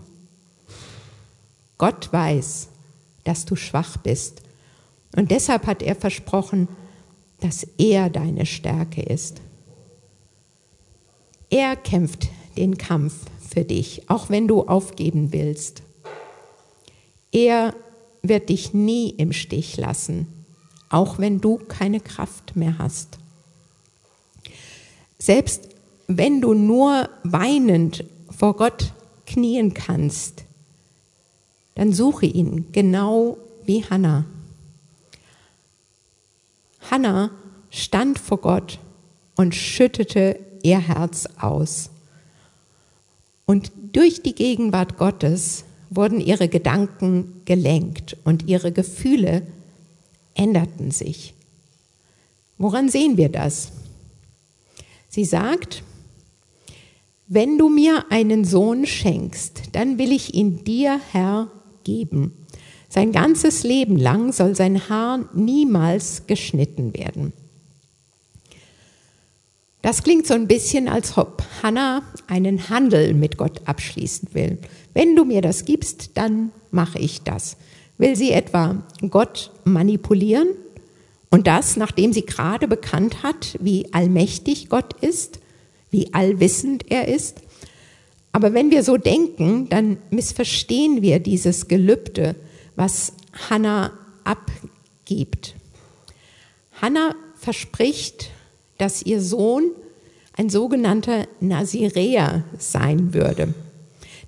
[1.78, 2.68] Gott weiß,
[3.24, 4.42] dass du schwach bist.
[5.16, 6.68] Und deshalb hat er versprochen,
[7.40, 9.42] dass er deine Stärke ist.
[11.50, 12.28] Er kämpft
[12.58, 13.14] den Kampf
[13.50, 15.82] für dich, auch wenn du aufgeben willst.
[17.32, 17.74] Er
[18.22, 20.28] wird dich nie im Stich lassen,
[20.90, 23.18] auch wenn du keine Kraft mehr hast.
[25.20, 25.70] Selbst
[26.08, 28.94] wenn du nur weinend vor Gott
[29.26, 30.44] knien kannst,
[31.76, 34.26] dann suche ihn, genau wie Hannah.
[36.90, 37.32] Hannah
[37.70, 38.80] stand vor Gott
[39.36, 41.90] und schüttete ihr Herz aus.
[43.46, 49.44] Und durch die Gegenwart Gottes wurden ihre Gedanken gelenkt und ihre Gefühle
[50.36, 51.34] änderten sich.
[52.58, 53.72] Woran sehen wir das?
[55.10, 55.84] Sie sagt,
[57.28, 61.50] wenn du mir einen Sohn schenkst, dann will ich ihn dir, Herr,
[61.84, 62.34] geben.
[62.90, 67.34] Sein ganzes Leben lang soll sein Haar niemals geschnitten werden.
[69.82, 74.58] Das klingt so ein bisschen, als ob Hannah einen Handel mit Gott abschließen will.
[74.94, 77.58] Wenn du mir das gibst, dann mache ich das.
[77.98, 80.50] Will sie etwa Gott manipulieren?
[81.30, 85.40] Und das, nachdem sie gerade bekannt hat, wie allmächtig Gott ist,
[85.90, 87.42] wie allwissend er ist?
[88.32, 92.36] Aber wenn wir so denken, dann missverstehen wir dieses Gelübde,
[92.76, 93.14] was
[93.50, 95.56] Hannah abgibt.
[96.82, 98.30] Hannah verspricht,
[98.78, 99.72] dass ihr Sohn
[100.34, 103.54] ein sogenannter Naziräer sein würde.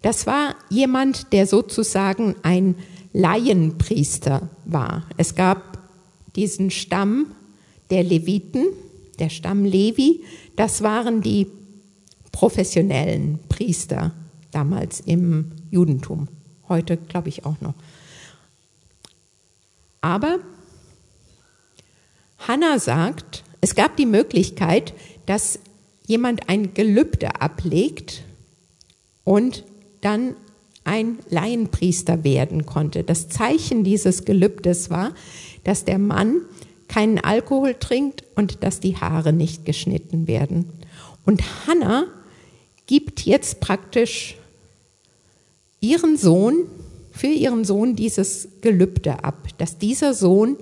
[0.02, 2.76] Das war jemand, der sozusagen ein
[3.14, 5.06] Laienpriester war.
[5.18, 5.78] Es gab
[6.36, 7.28] diesen Stamm
[7.90, 8.66] der Leviten,
[9.20, 10.24] der Stamm Levi,
[10.56, 11.48] das waren die
[12.32, 14.14] professionellen Priester
[14.52, 16.28] damals im Judentum.
[16.68, 17.74] Heute glaube ich auch noch.
[20.02, 20.40] Aber
[22.48, 24.94] Hannah sagt, es gab die Möglichkeit,
[25.26, 25.60] dass
[26.06, 28.24] jemand ein Gelübde ablegt
[29.24, 29.64] und
[30.02, 30.36] dann
[30.84, 33.04] ein Laienpriester werden konnte.
[33.04, 35.14] Das Zeichen dieses Gelübdes war,
[35.64, 36.42] dass der Mann
[36.88, 40.66] keinen Alkohol trinkt und dass die Haare nicht geschnitten werden.
[41.26, 42.06] Und Hannah
[42.88, 44.36] gibt jetzt praktisch
[45.80, 46.66] ihren Sohn,
[47.12, 50.58] für ihren Sohn dieses Gelübde ab, dass dieser Sohn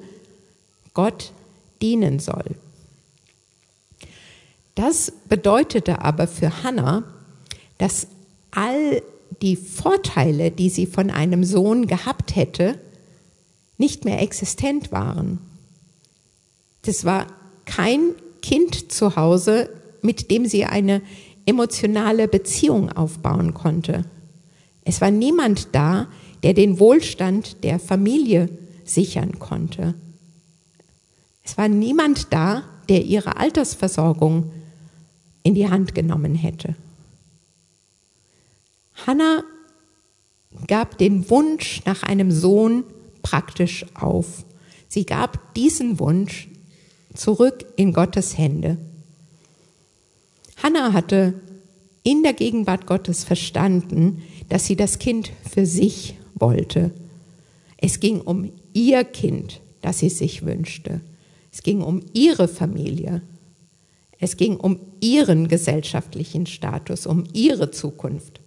[0.94, 1.32] Gott
[1.82, 2.56] dienen soll.
[4.78, 7.04] Das bedeutete aber für Hannah,
[7.80, 8.06] dass
[8.52, 9.02] all
[9.42, 12.80] die Vorteile, die sie von einem Sohn gehabt hätte,
[13.80, 15.40] nicht mehr existent waren.
[16.84, 17.26] Das war
[17.66, 18.12] kein
[18.44, 19.72] Kind zu Hause,
[20.04, 21.02] mit dem sie eine
[21.48, 24.06] emotionale Beziehung aufbauen konnte.
[24.86, 26.08] Es war niemand da,
[26.44, 28.48] der den Wohlstand der Familie
[28.86, 29.96] sichern konnte.
[31.44, 34.52] Es war niemand da, der ihre Altersversorgung
[35.48, 36.76] in die Hand genommen hätte.
[39.06, 39.46] Hannah
[40.68, 42.84] gab den Wunsch nach einem Sohn
[43.22, 44.44] praktisch auf.
[44.90, 46.50] Sie gab diesen Wunsch
[47.14, 48.78] zurück in Gottes Hände.
[50.62, 51.36] Hannah hatte
[52.04, 56.92] in der Gegenwart Gottes verstanden, dass sie das Kind für sich wollte.
[57.78, 61.00] Es ging um ihr Kind, das sie sich wünschte.
[61.54, 63.22] Es ging um ihre Familie.
[64.20, 68.40] Es ging um ihren gesellschaftlichen Status, um ihre Zukunft.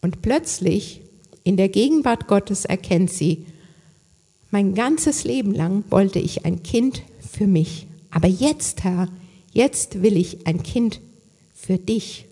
[0.00, 1.00] Und plötzlich,
[1.44, 3.46] in der Gegenwart Gottes, erkennt sie,
[4.50, 7.86] mein ganzes Leben lang wollte ich ein Kind für mich.
[8.10, 9.08] Aber jetzt, Herr,
[9.52, 11.00] jetzt will ich ein Kind
[11.54, 12.26] für dich.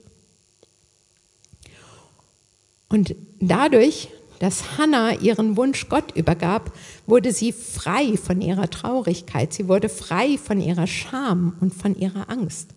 [2.89, 4.09] Und dadurch,
[4.39, 6.73] dass Hannah ihren Wunsch Gott übergab,
[7.07, 9.53] wurde sie frei von ihrer Traurigkeit.
[9.53, 12.69] Sie wurde frei von ihrer Scham und von ihrer Angst.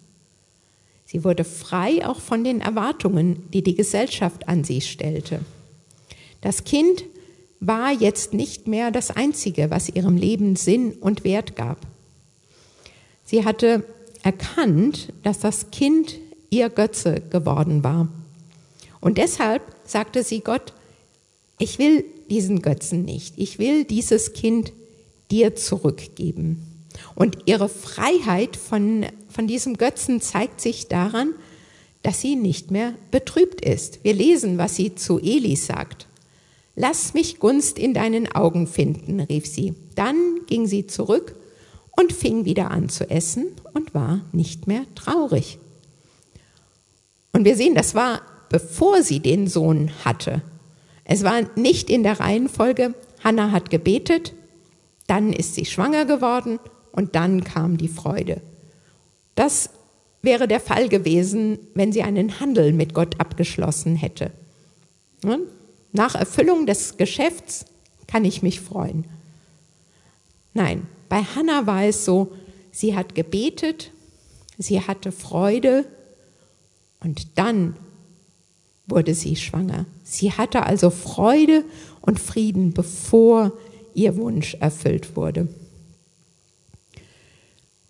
[1.16, 5.40] Sie wurde frei auch von den Erwartungen, die die Gesellschaft an sie stellte.
[6.42, 7.06] Das Kind
[7.62, 11.78] war jetzt nicht mehr das Einzige, was ihrem Leben Sinn und Wert gab.
[13.24, 13.86] Sie hatte
[14.24, 16.18] erkannt, dass das Kind
[16.50, 18.10] ihr Götze geworden war.
[19.00, 20.74] Und deshalb sagte sie Gott,
[21.60, 24.74] ich will diesen Götzen nicht, ich will dieses Kind
[25.32, 26.62] dir zurückgeben.
[27.16, 29.06] Und ihre Freiheit von,
[29.36, 31.34] von diesem Götzen zeigt sich daran,
[32.04, 34.02] dass sie nicht mehr betrübt ist.
[34.02, 36.08] Wir lesen, was sie zu Eli sagt.
[36.78, 39.74] Lass mich Gunst in deinen Augen finden, rief sie.
[39.96, 40.16] Dann
[40.48, 41.36] ging sie zurück
[41.92, 45.58] und fing wieder an zu essen und war nicht mehr traurig.
[47.34, 50.44] Und wir sehen, das war bevor sie den Sohn hatte.
[51.04, 54.32] Es war nicht in der Reihenfolge, Hannah hat gebetet,
[55.08, 56.58] dann ist sie schwanger geworden
[56.94, 58.42] und dann kam die Freude.
[59.36, 59.70] Das
[60.22, 64.32] wäre der Fall gewesen, wenn sie einen Handel mit Gott abgeschlossen hätte.
[65.92, 67.66] Nach Erfüllung des Geschäfts
[68.08, 69.06] kann ich mich freuen.
[70.54, 72.32] Nein, bei Hannah war es so,
[72.72, 73.92] sie hat gebetet,
[74.58, 75.86] sie hatte Freude
[77.02, 77.76] und dann
[78.88, 79.86] wurde sie schwanger.
[80.04, 81.64] Sie hatte also Freude
[82.02, 83.52] und Frieden, bevor
[83.94, 85.48] ihr Wunsch erfüllt wurde.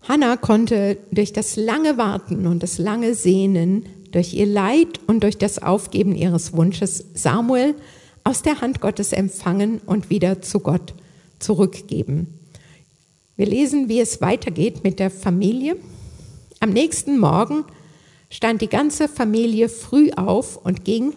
[0.08, 5.38] Hannah konnte durch das lange Warten und das lange Sehnen, durch ihr Leid und durch
[5.38, 7.76] das Aufgeben ihres Wunsches Samuel
[8.24, 10.94] aus der Hand Gottes empfangen und wieder zu Gott
[11.40, 12.40] zurückgeben.
[13.36, 15.76] Wir lesen, wie es weitergeht mit der Familie.
[16.60, 17.66] Am nächsten Morgen
[18.30, 21.14] stand die ganze Familie früh auf und ging,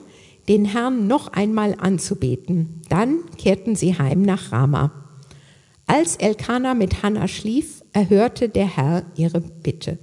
[0.49, 2.81] den Herrn noch einmal anzubeten.
[2.89, 4.93] Dann kehrten sie heim nach Rama.
[5.87, 9.99] Als Elkanah mit Hannah schlief, erhörte der Herr ihre Bitte.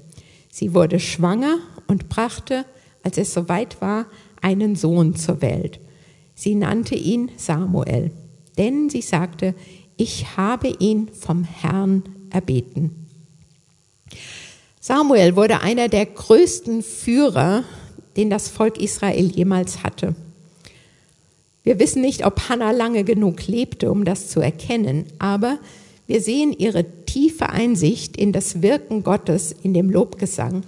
[0.52, 1.58] Sie wurde schwanger
[1.88, 2.66] und brachte,
[3.04, 4.06] als es soweit war,
[4.42, 5.80] einen Sohn zur Welt.
[6.34, 8.12] Sie nannte ihn Samuel,
[8.58, 9.56] denn sie sagte,
[9.98, 13.08] ich habe ihn vom Herrn erbeten.
[14.80, 17.64] Samuel wurde einer der größten Führer,
[18.18, 20.16] den das Volk Israel jemals hatte.
[21.64, 25.58] Wir wissen nicht, ob Hannah lange genug lebte, um das zu erkennen, aber
[26.08, 30.64] wir sehen ihre tiefe Einsicht in das Wirken Gottes in dem Lobgesang,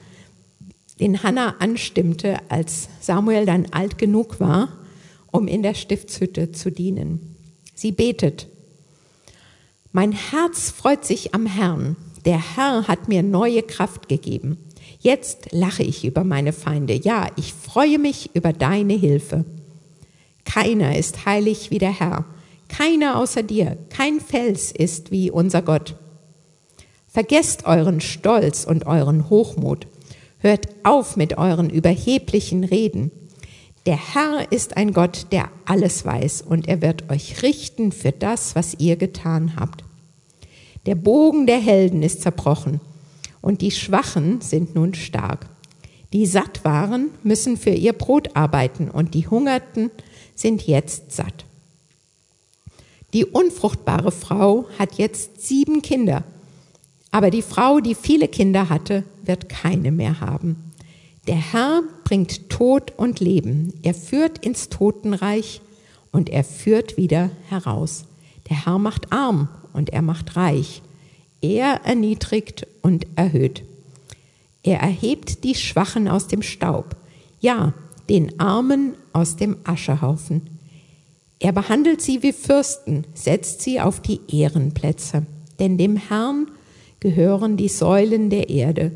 [1.00, 4.70] den Hannah anstimmte, als Samuel dann alt genug war,
[5.32, 7.36] um in der Stiftshütte zu dienen.
[7.76, 8.48] Sie betet,
[9.92, 11.96] mein Herz freut sich am Herrn.
[12.26, 14.58] Der Herr hat mir neue Kraft gegeben.
[15.00, 16.94] Jetzt lache ich über meine Feinde.
[16.94, 19.46] Ja, ich freue mich über deine Hilfe.
[20.44, 22.26] Keiner ist heilig wie der Herr.
[22.68, 23.78] Keiner außer dir.
[23.90, 25.96] Kein Fels ist wie unser Gott.
[27.08, 29.88] Vergesst euren Stolz und euren Hochmut.
[30.40, 33.12] Hört auf mit euren überheblichen Reden.
[33.88, 38.54] Der Herr ist ein Gott, der alles weiß, und er wird euch richten für das,
[38.54, 39.84] was ihr getan habt.
[40.86, 42.82] Der Bogen der Helden ist zerbrochen,
[43.42, 45.48] und die Schwachen sind nun stark.
[46.14, 49.90] Die satt waren, müssen für ihr Brot arbeiten, und die Hungerten
[50.36, 51.46] sind jetzt satt.
[53.18, 56.24] Die unfruchtbare Frau hat jetzt sieben Kinder,
[57.10, 60.72] aber die Frau, die viele Kinder hatte, wird keine mehr haben.
[61.26, 63.74] Der Herr bringt Tod und Leben.
[63.82, 65.62] Er führt ins Totenreich
[66.12, 68.06] und er führt wieder heraus.
[68.52, 70.84] Der Herr macht arm und er macht reich.
[71.42, 73.64] Er erniedrigt und erhöht.
[74.62, 76.96] Er erhebt die Schwachen aus dem Staub,
[77.40, 77.74] ja,
[78.10, 80.57] den Armen aus dem Aschehaufen.
[81.40, 85.26] Er behandelt sie wie Fürsten, setzt sie auf die Ehrenplätze.
[85.60, 86.48] Denn dem Herrn
[87.00, 88.92] gehören die Säulen der Erde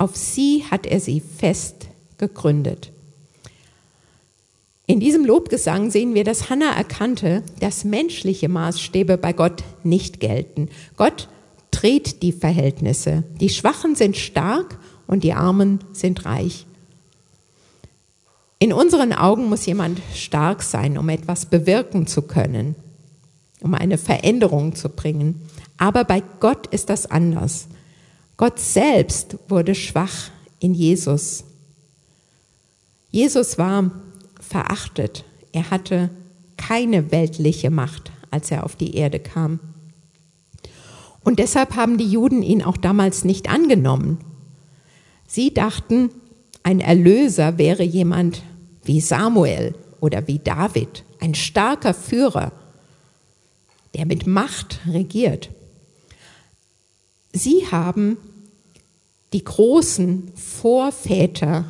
[0.00, 2.90] auf sie hat er sie fest gegründet.
[4.86, 10.70] In diesem Lobgesang sehen wir, dass Hannah erkannte, dass menschliche Maßstäbe bei Gott nicht gelten.
[10.96, 11.28] Gott
[11.70, 13.24] dreht die Verhältnisse.
[13.42, 16.64] Die Schwachen sind stark und die Armen sind reich.
[18.62, 22.76] In unseren Augen muss jemand stark sein, um etwas bewirken zu können,
[23.62, 25.40] um eine Veränderung zu bringen.
[25.78, 27.68] Aber bei Gott ist das anders.
[28.36, 30.30] Gott selbst wurde schwach
[30.60, 31.44] in Jesus.
[33.10, 33.90] Jesus war
[34.38, 35.24] verachtet.
[35.52, 36.10] Er hatte
[36.58, 39.58] keine weltliche Macht, als er auf die Erde kam.
[41.24, 44.18] Und deshalb haben die Juden ihn auch damals nicht angenommen.
[45.26, 46.10] Sie dachten,
[46.62, 48.42] ein Erlöser wäre jemand
[48.84, 52.52] wie Samuel oder wie David, ein starker Führer,
[53.94, 55.50] der mit Macht regiert.
[57.32, 58.16] Sie haben
[59.32, 61.64] die großen Vorväter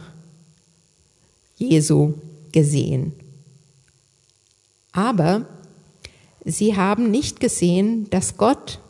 [1.56, 2.14] Jesu
[2.52, 3.12] gesehen.
[4.92, 5.46] Aber
[6.44, 8.80] sie haben nicht gesehen, dass Gott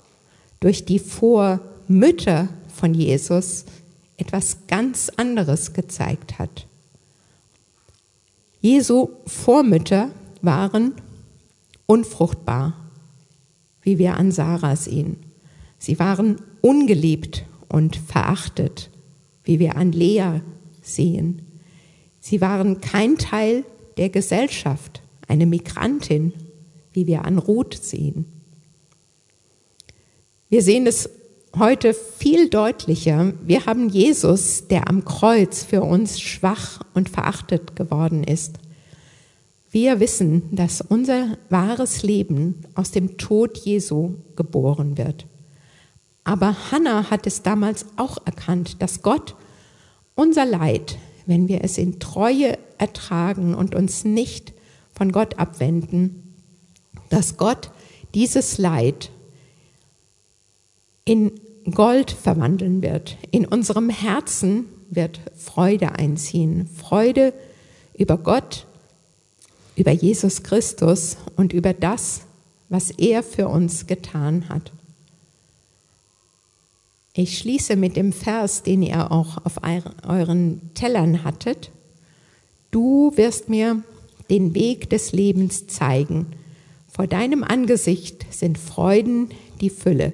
[0.61, 3.65] durch die Vormütter von Jesus
[4.17, 6.67] etwas ganz anderes gezeigt hat.
[8.61, 10.11] Jesu Vormütter
[10.43, 10.95] waren
[11.87, 12.77] unfruchtbar,
[13.83, 15.17] wie wir an Sarah sehen.
[15.79, 18.91] Sie waren ungeliebt und verachtet,
[19.45, 20.41] wie wir an Lea
[20.83, 21.43] sehen.
[22.21, 23.65] Sie waren kein Teil
[23.97, 26.35] der Gesellschaft, eine Migrantin,
[26.93, 28.27] wie wir an Ruth sehen.
[30.51, 31.09] Wir sehen es
[31.59, 33.33] heute viel deutlicher.
[33.45, 38.59] Wir haben Jesus, der am Kreuz für uns schwach und verachtet geworden ist.
[39.71, 45.27] Wir wissen, dass unser wahres Leben aus dem Tod Jesu geboren wird.
[46.25, 49.37] Aber Hannah hat es damals auch erkannt, dass Gott
[50.15, 54.53] unser Leid, wenn wir es in Treue ertragen und uns nicht
[54.93, 56.35] von Gott abwenden,
[57.09, 57.71] dass Gott
[58.15, 59.11] dieses Leid
[61.11, 61.33] in
[61.73, 63.17] Gold verwandeln wird.
[63.33, 66.69] In unserem Herzen wird Freude einziehen.
[66.69, 67.35] Freude
[67.95, 68.65] über Gott,
[69.75, 72.21] über Jesus Christus und über das,
[72.69, 74.71] was er für uns getan hat.
[77.13, 79.63] Ich schließe mit dem Vers, den ihr auch auf
[80.07, 81.73] euren Tellern hattet.
[82.71, 83.83] Du wirst mir
[84.31, 86.27] den Weg des Lebens zeigen.
[86.89, 89.31] Vor deinem Angesicht sind Freuden
[89.61, 90.13] die Fülle,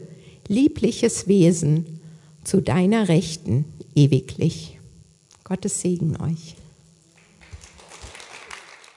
[0.49, 2.01] liebliches Wesen
[2.45, 4.79] zu deiner Rechten ewiglich.
[5.45, 6.56] Gottes Segen euch.